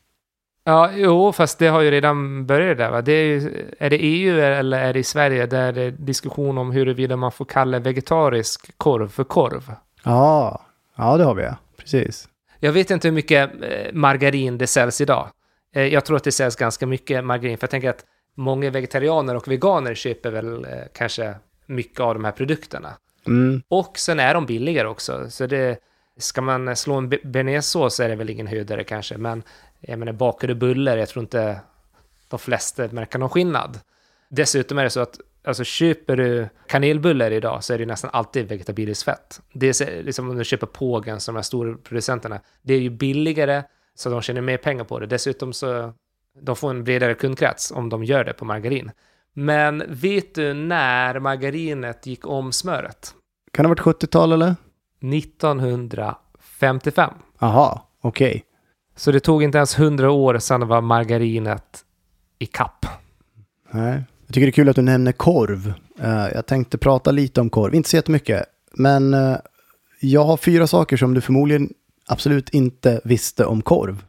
[0.63, 2.91] Ja, jo, fast det har ju redan börjat där.
[2.91, 3.01] Va?
[3.01, 6.71] Det är, är det EU eller är det i Sverige där det är diskussion om
[6.71, 9.73] huruvida man får kalla vegetarisk korv för korv?
[10.03, 10.61] Ja,
[10.95, 11.55] ja det har vi ja.
[11.77, 12.29] Precis.
[12.59, 15.29] Jag vet inte hur mycket eh, margarin det säljs idag.
[15.75, 18.05] Eh, jag tror att det säljs ganska mycket margarin, för jag tänker att
[18.35, 21.35] många vegetarianer och veganer köper väl eh, kanske
[21.65, 22.89] mycket av de här produkterna.
[23.27, 23.61] Mm.
[23.67, 25.79] Och sen är de billigare också, så det...
[26.21, 29.43] Ska man slå en be- bearnaisesås så är det väl ingen höjdare kanske, men
[29.79, 31.61] jag menar bakade bullar, jag tror inte
[32.27, 33.79] de flesta märker någon skillnad.
[34.29, 38.47] Dessutom är det så att alltså, köper du kanelbullar idag så är det nästan alltid
[38.47, 39.41] vegetabiliskt fett.
[39.53, 42.39] Det är liksom om du köper Pågen som de här stora producenterna.
[42.61, 43.63] Det är ju billigare
[43.95, 45.05] så de tjänar mer pengar på det.
[45.05, 45.93] Dessutom så
[46.41, 48.91] de får en bredare kundkrets om de gör det på margarin.
[49.33, 53.13] Men vet du när margarinet gick om smöret?
[53.51, 54.55] Kan det ha varit 70-tal eller?
[55.13, 57.13] 1955.
[57.39, 58.45] Jaha, okej.
[58.99, 61.83] Så det tog inte ens 100 år sedan var margarinet
[62.39, 62.85] i kapp.
[63.71, 64.03] Nej.
[64.25, 65.73] Jag tycker det är kul att du nämner korv.
[65.99, 68.45] Eh, jag tänkte prata lite om korv, inte så jättemycket.
[68.73, 69.35] Men eh,
[69.99, 71.73] jag har fyra saker som du förmodligen
[72.07, 74.03] absolut inte visste om korv.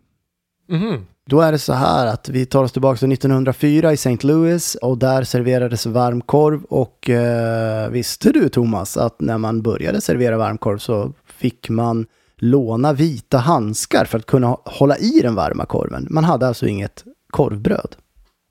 [0.68, 1.06] Mhm.
[1.26, 4.26] Då är det så här att vi tar oss tillbaka till 1904 i St.
[4.26, 6.64] Louis och där serverades varmkorv.
[6.64, 12.06] Och eh, visste du Thomas att när man började servera varmkorv så fick man
[12.42, 16.06] låna vita handskar för att kunna hålla i den varma korven.
[16.10, 17.96] Man hade alltså inget korvbröd.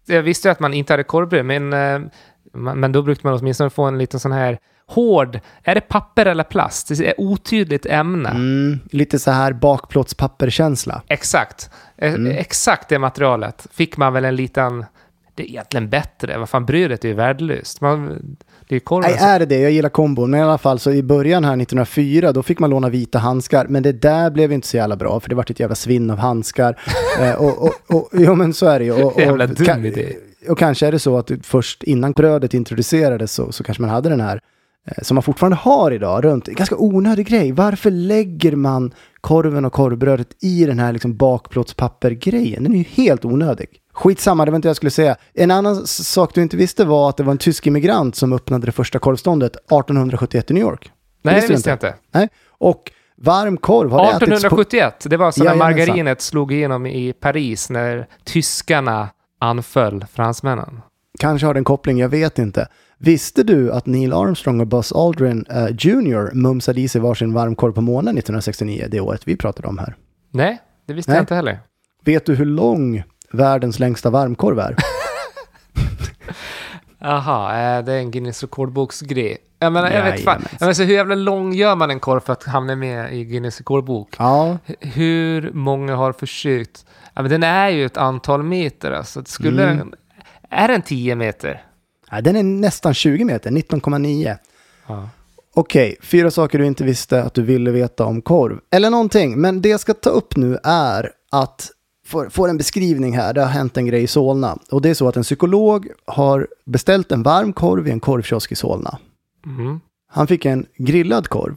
[0.06, 2.00] Jag visste att man inte hade korvbröd, men, eh,
[2.54, 6.44] men då brukade man åtminstone få en liten sån här hård, är det papper eller
[6.44, 6.88] plast?
[6.88, 8.30] Det är otydligt ämne.
[8.30, 11.02] Mm, lite så här bakplåtspapperkänsla.
[11.08, 11.70] Exakt.
[11.98, 12.32] Eh, Mm.
[12.32, 14.86] Exakt det materialet fick man väl en liten...
[15.36, 16.38] Det är egentligen bättre.
[16.38, 17.82] Vad fan, brödet är ju värdelöst.
[17.82, 18.20] Man,
[18.70, 19.60] det är ju korven Nej, som- är det det?
[19.60, 20.30] Jag gillar kombon.
[20.30, 23.66] Men i alla fall så i början här 1904 då fick man låna vita handskar.
[23.70, 26.18] Men det där blev inte så jävla bra för det vart ett jävla svinn av
[26.18, 26.80] handskar.
[27.22, 28.92] eh, och, och, och, jo men så är det ju.
[28.92, 30.16] Och, och, Jävla dum idé.
[30.50, 34.10] Och kanske är det så att först innan brödet introducerades så, så kanske man hade
[34.10, 34.40] den här
[35.02, 36.48] som man fortfarande har idag runt.
[36.48, 37.52] En ganska onödig grej.
[37.52, 42.64] Varför lägger man korven och korvbrödet i den här liksom bakplåtspappergrejen?
[42.64, 43.68] Den är ju helt onödig.
[43.94, 45.16] Skitsamma, det var inte det jag skulle säga.
[45.34, 48.66] En annan sak du inte visste var att det var en tysk immigrant som öppnade
[48.66, 50.92] det första korvståndet 1871 i New York.
[51.22, 51.96] Nej, det du visste jag inte.
[52.12, 52.30] Nej.
[52.48, 54.26] Och varm korv har ätits på...
[54.26, 59.10] 1871, det var så när margarinet slog igenom i Paris när tyskarna
[59.40, 60.82] anföll fransmännen.
[61.20, 62.68] Kanske har det en koppling, jag vet inte.
[63.02, 66.34] Visste du att Neil Armstrong och Buzz Aldrin eh, Jr.
[66.34, 69.96] mumsade i sig varsin varmkorv på månen 1969, det året vi pratade om här?
[70.32, 71.18] Nej, det visste Nej.
[71.18, 71.60] jag inte heller.
[72.06, 74.76] Vet du hur lång världens längsta varmkorv är?
[77.00, 79.38] Jaha, eh, det är en Guinness rekordboksgrej.
[79.60, 80.42] Jag menar, jag vet fan.
[80.52, 83.26] Jag menar, så hur jävla lång gör man en korv för att hamna med i
[83.26, 84.16] Guinness rekordbok?
[84.20, 86.86] Ja, Hur många har försökt?
[87.14, 89.24] Ja, men den är ju ett antal meter alltså.
[89.26, 89.70] Skulle...
[89.70, 89.94] Mm.
[90.50, 91.64] Är den 10 meter?
[92.12, 94.38] Nej, den är nästan 20 meter, 19,9.
[94.88, 95.10] Ja.
[95.54, 98.60] Okej, fyra saker du inte visste att du ville veta om korv.
[98.72, 101.72] Eller någonting, men det jag ska ta upp nu är att
[102.30, 103.34] få, en beskrivning här.
[103.34, 104.58] Det har hänt en grej i Solna.
[104.72, 108.52] Och det är så att en psykolog har beställt en varm korv i en korvkiosk
[108.52, 108.98] i Solna.
[109.46, 109.80] Mm.
[110.08, 111.56] Han fick en grillad korv,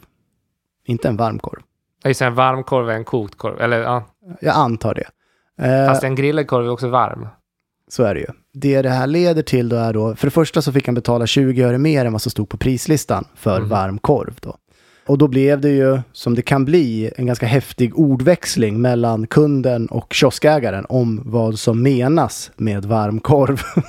[0.85, 1.61] inte en varm korv.
[2.03, 3.61] Ja, just det, en varm korv är en kokt korv.
[3.61, 4.03] Eller ja,
[4.41, 5.07] Jag antar det.
[5.65, 7.27] Eh, fast en grillad korv är också varm.
[7.95, 8.27] Så är det ju.
[8.53, 11.27] Det det här leder till då är då, för det första så fick han betala
[11.27, 13.69] 20 öre mer än vad som stod på prislistan för Mm.
[13.69, 14.55] varm korv då.
[15.05, 19.87] Och då blev det ju, som det kan bli, en ganska häftig ordväxling mellan kunden
[19.87, 23.61] och kioskägaren om vad som menas med varm korv.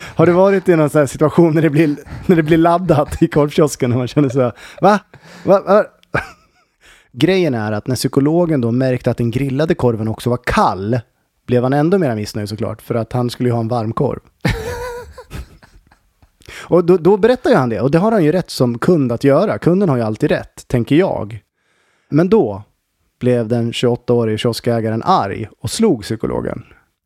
[0.00, 1.96] Har du varit i någon sån här situation när det blir,
[2.26, 4.98] när det blir laddat i korvkiosken och man känner så här, va?
[5.44, 5.62] va?
[5.66, 5.84] va?
[7.12, 11.00] Grejen är att när psykologen då märkte att den grillade korven också var kall
[11.48, 14.20] blev han ändå mer missnöjd såklart, för att han skulle ju ha en varm korv.
[16.64, 19.12] och då, då berättar ju han det, och det har han ju rätt som kund
[19.12, 19.58] att göra.
[19.58, 21.42] Kunden har ju alltid rätt, tänker jag.
[22.08, 22.62] Men då
[23.20, 26.64] blev den 28-årige kioskägaren arg och slog psykologen.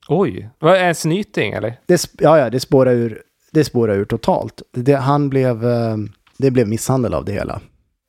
[0.09, 1.78] Oj, vad är en snyting eller?
[1.86, 3.22] Det, ja, ja, det spårar ur,
[3.53, 4.62] det spårar ur totalt.
[4.72, 5.97] Det, han blev, eh,
[6.36, 7.61] det blev misshandel av det hela.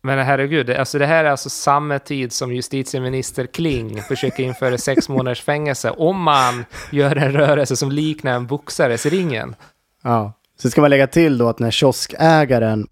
[0.03, 5.09] Men herregud, alltså det här är alltså samma tid som justitieminister Kling försöker införa sex
[5.09, 9.55] månaders fängelse om man gör en rörelse som liknar en boxares ringen.
[10.03, 10.33] Ja.
[10.61, 12.87] Så ska man lägga till då att när kioskägaren,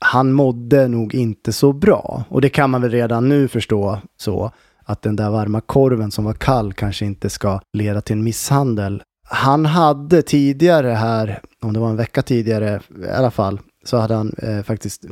[0.00, 2.24] han mådde nog inte så bra.
[2.28, 4.50] Och det kan man väl redan nu förstå så,
[4.84, 9.02] att den där varma korven som var kall kanske inte ska leda till en misshandel.
[9.28, 14.14] Han hade tidigare här, om det var en vecka tidigare i alla fall, så hade
[14.14, 15.04] han eh, faktiskt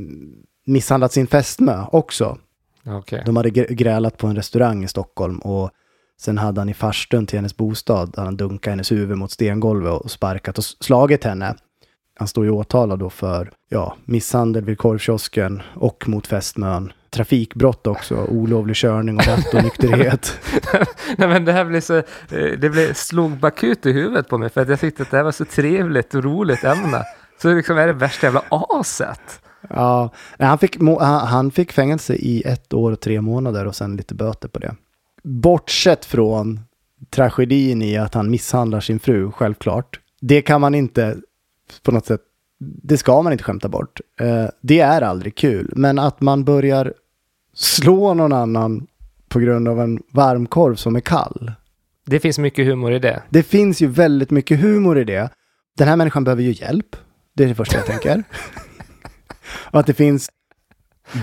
[0.64, 2.38] misshandlat sin fästmö också.
[2.86, 3.22] Okej.
[3.26, 5.70] De hade gr- grälat på en restaurang i Stockholm och
[6.20, 9.92] sen hade han i farstun till hennes bostad, där han dunkat hennes huvud mot stengolvet
[9.92, 11.54] och sparkat och slagit henne.
[12.18, 16.92] Han står ju åtalad då för ja, misshandel vid korvkiosken och mot fästmön.
[17.10, 20.38] Trafikbrott också, olovlig körning och rattonykterhet.
[21.18, 22.02] Nej men det här blev så, eh,
[22.58, 25.24] det blev, slog bakut i huvudet på mig för att jag tyckte att det här
[25.24, 27.02] var så trevligt och roligt ämne.
[27.42, 29.40] Så det liksom är det värsta jävla aset.
[29.68, 34.14] Ja, han fick, han fick fängelse i ett år och tre månader och sen lite
[34.14, 34.74] böter på det.
[35.22, 36.60] Bortsett från
[37.10, 40.00] tragedin i att han misshandlar sin fru, självklart.
[40.20, 41.16] Det kan man inte
[41.82, 42.20] på något sätt,
[42.82, 44.00] det ska man inte skämta bort.
[44.20, 46.94] Eh, det är aldrig kul, men att man börjar
[47.54, 48.86] slå någon annan
[49.28, 51.52] på grund av en varmkorv som är kall.
[52.06, 53.22] Det finns mycket humor i det.
[53.30, 55.30] Det finns ju väldigt mycket humor i det.
[55.76, 56.96] Den här människan behöver ju hjälp.
[57.34, 58.24] Det är det första jag tänker.
[59.56, 60.30] Och att det finns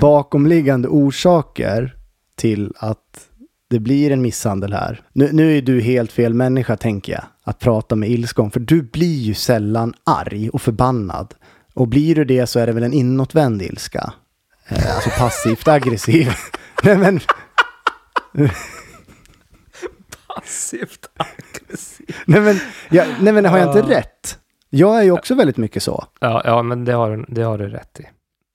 [0.01, 1.95] bakomliggande orsaker
[2.35, 3.27] till att
[3.69, 5.01] det blir en misshandel här.
[5.13, 8.51] Nu, nu är du helt fel människa, tänker jag, att prata med ilska om.
[8.51, 11.33] För du blir ju sällan arg och förbannad.
[11.73, 14.13] Och blir du det så är det väl en inåtvänd ilska.
[14.67, 16.31] Eh, alltså passivt aggressiv.
[16.83, 17.19] Nej men...
[20.35, 22.15] Passivt aggressivt.
[22.25, 22.59] Nej men,
[22.89, 23.79] jag, nej men har jag Ja.
[23.79, 24.37] inte rätt?
[24.69, 26.05] Jag är ju också väldigt mycket så.
[26.19, 28.03] Ja, ja men det har, det har du rätt i.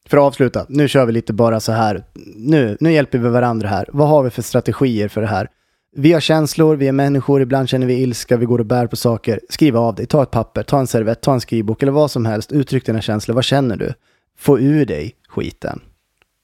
[0.06, 2.04] För att avsluta, nu kör vi lite bara så här.
[2.36, 3.88] Nu, nu hjälper vi varandra här.
[3.92, 5.48] Vad har vi för strategier för det här?
[5.98, 8.96] Vi har känslor, vi är människor, ibland känner vi ilska, vi går och bär på
[8.96, 9.40] saker.
[9.48, 12.26] Skriv av dig, ta ett papper, ta en servett, ta en skrivbok eller vad som
[12.26, 12.52] helst.
[12.52, 13.94] Uttryck dina känslor, vad känner du?
[14.38, 15.80] Få ur dig skiten.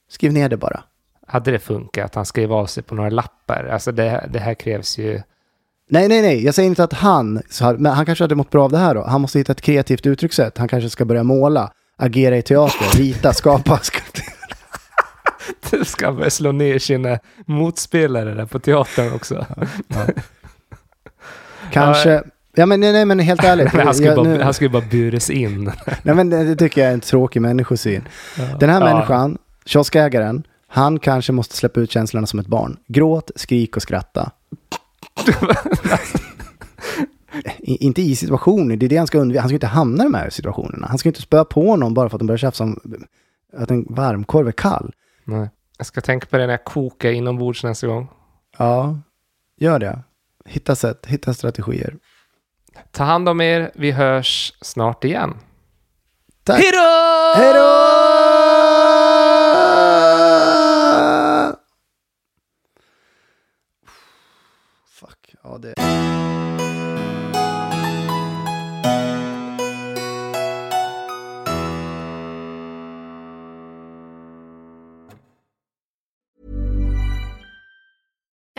[0.09, 0.83] Skriv ner det bara.
[1.27, 3.69] Hade det funkat att han skrev av sig på några lappar?
[3.73, 5.23] Alltså det, det här krävs ju...
[5.91, 7.43] Nej, nej, nej, jag säger inte att han,
[7.79, 9.03] men han kanske hade mått bra av det här då.
[9.03, 10.59] Han måste hitta ett kreativt uttryckssätt.
[10.59, 11.73] Han kanske ska börja måla,
[12.03, 13.81] agera i teater, rita, skapa.
[15.71, 19.47] Du ska börja slå ner sina motspelare där på teatern också.
[21.73, 22.23] Kanske,
[22.55, 23.73] ja men nej, nej men helt ärligt.
[23.75, 25.65] Men han skulle jag- bara, nu- han skulle bara buras in.
[26.03, 28.09] Nej men det, det tycker jag är en tråkig människosyn.
[28.61, 28.95] Den här Ja.
[28.95, 32.77] människan, kioskägaren, han kanske måste släppa ut känslorna som ett barn.
[32.89, 34.31] Gråt, skrik och skratta.
[37.59, 39.41] Inte i situationer, det är det han ska undvika.
[39.41, 40.87] Han ska inte hamna i de här situationerna.
[40.87, 42.81] Han ska inte spöa på någon bara för att de börjar tjafsa om
[43.57, 44.93] att en varmkorv är kall.
[45.25, 45.51] Nej.
[45.79, 48.09] Jag ska tänka på det när jag kokar inombords nästa gång.
[48.59, 48.99] Ja,
[49.57, 50.03] gör det.
[50.45, 51.97] Hitta sätt, hitta strategier.
[52.91, 55.35] Ta hand om er, vi hörs snart igen.
[56.45, 56.59] Tack.
[56.59, 57.33] Hej då!
[57.37, 57.89] Hej då!
[64.89, 65.75] Fuck, ja det...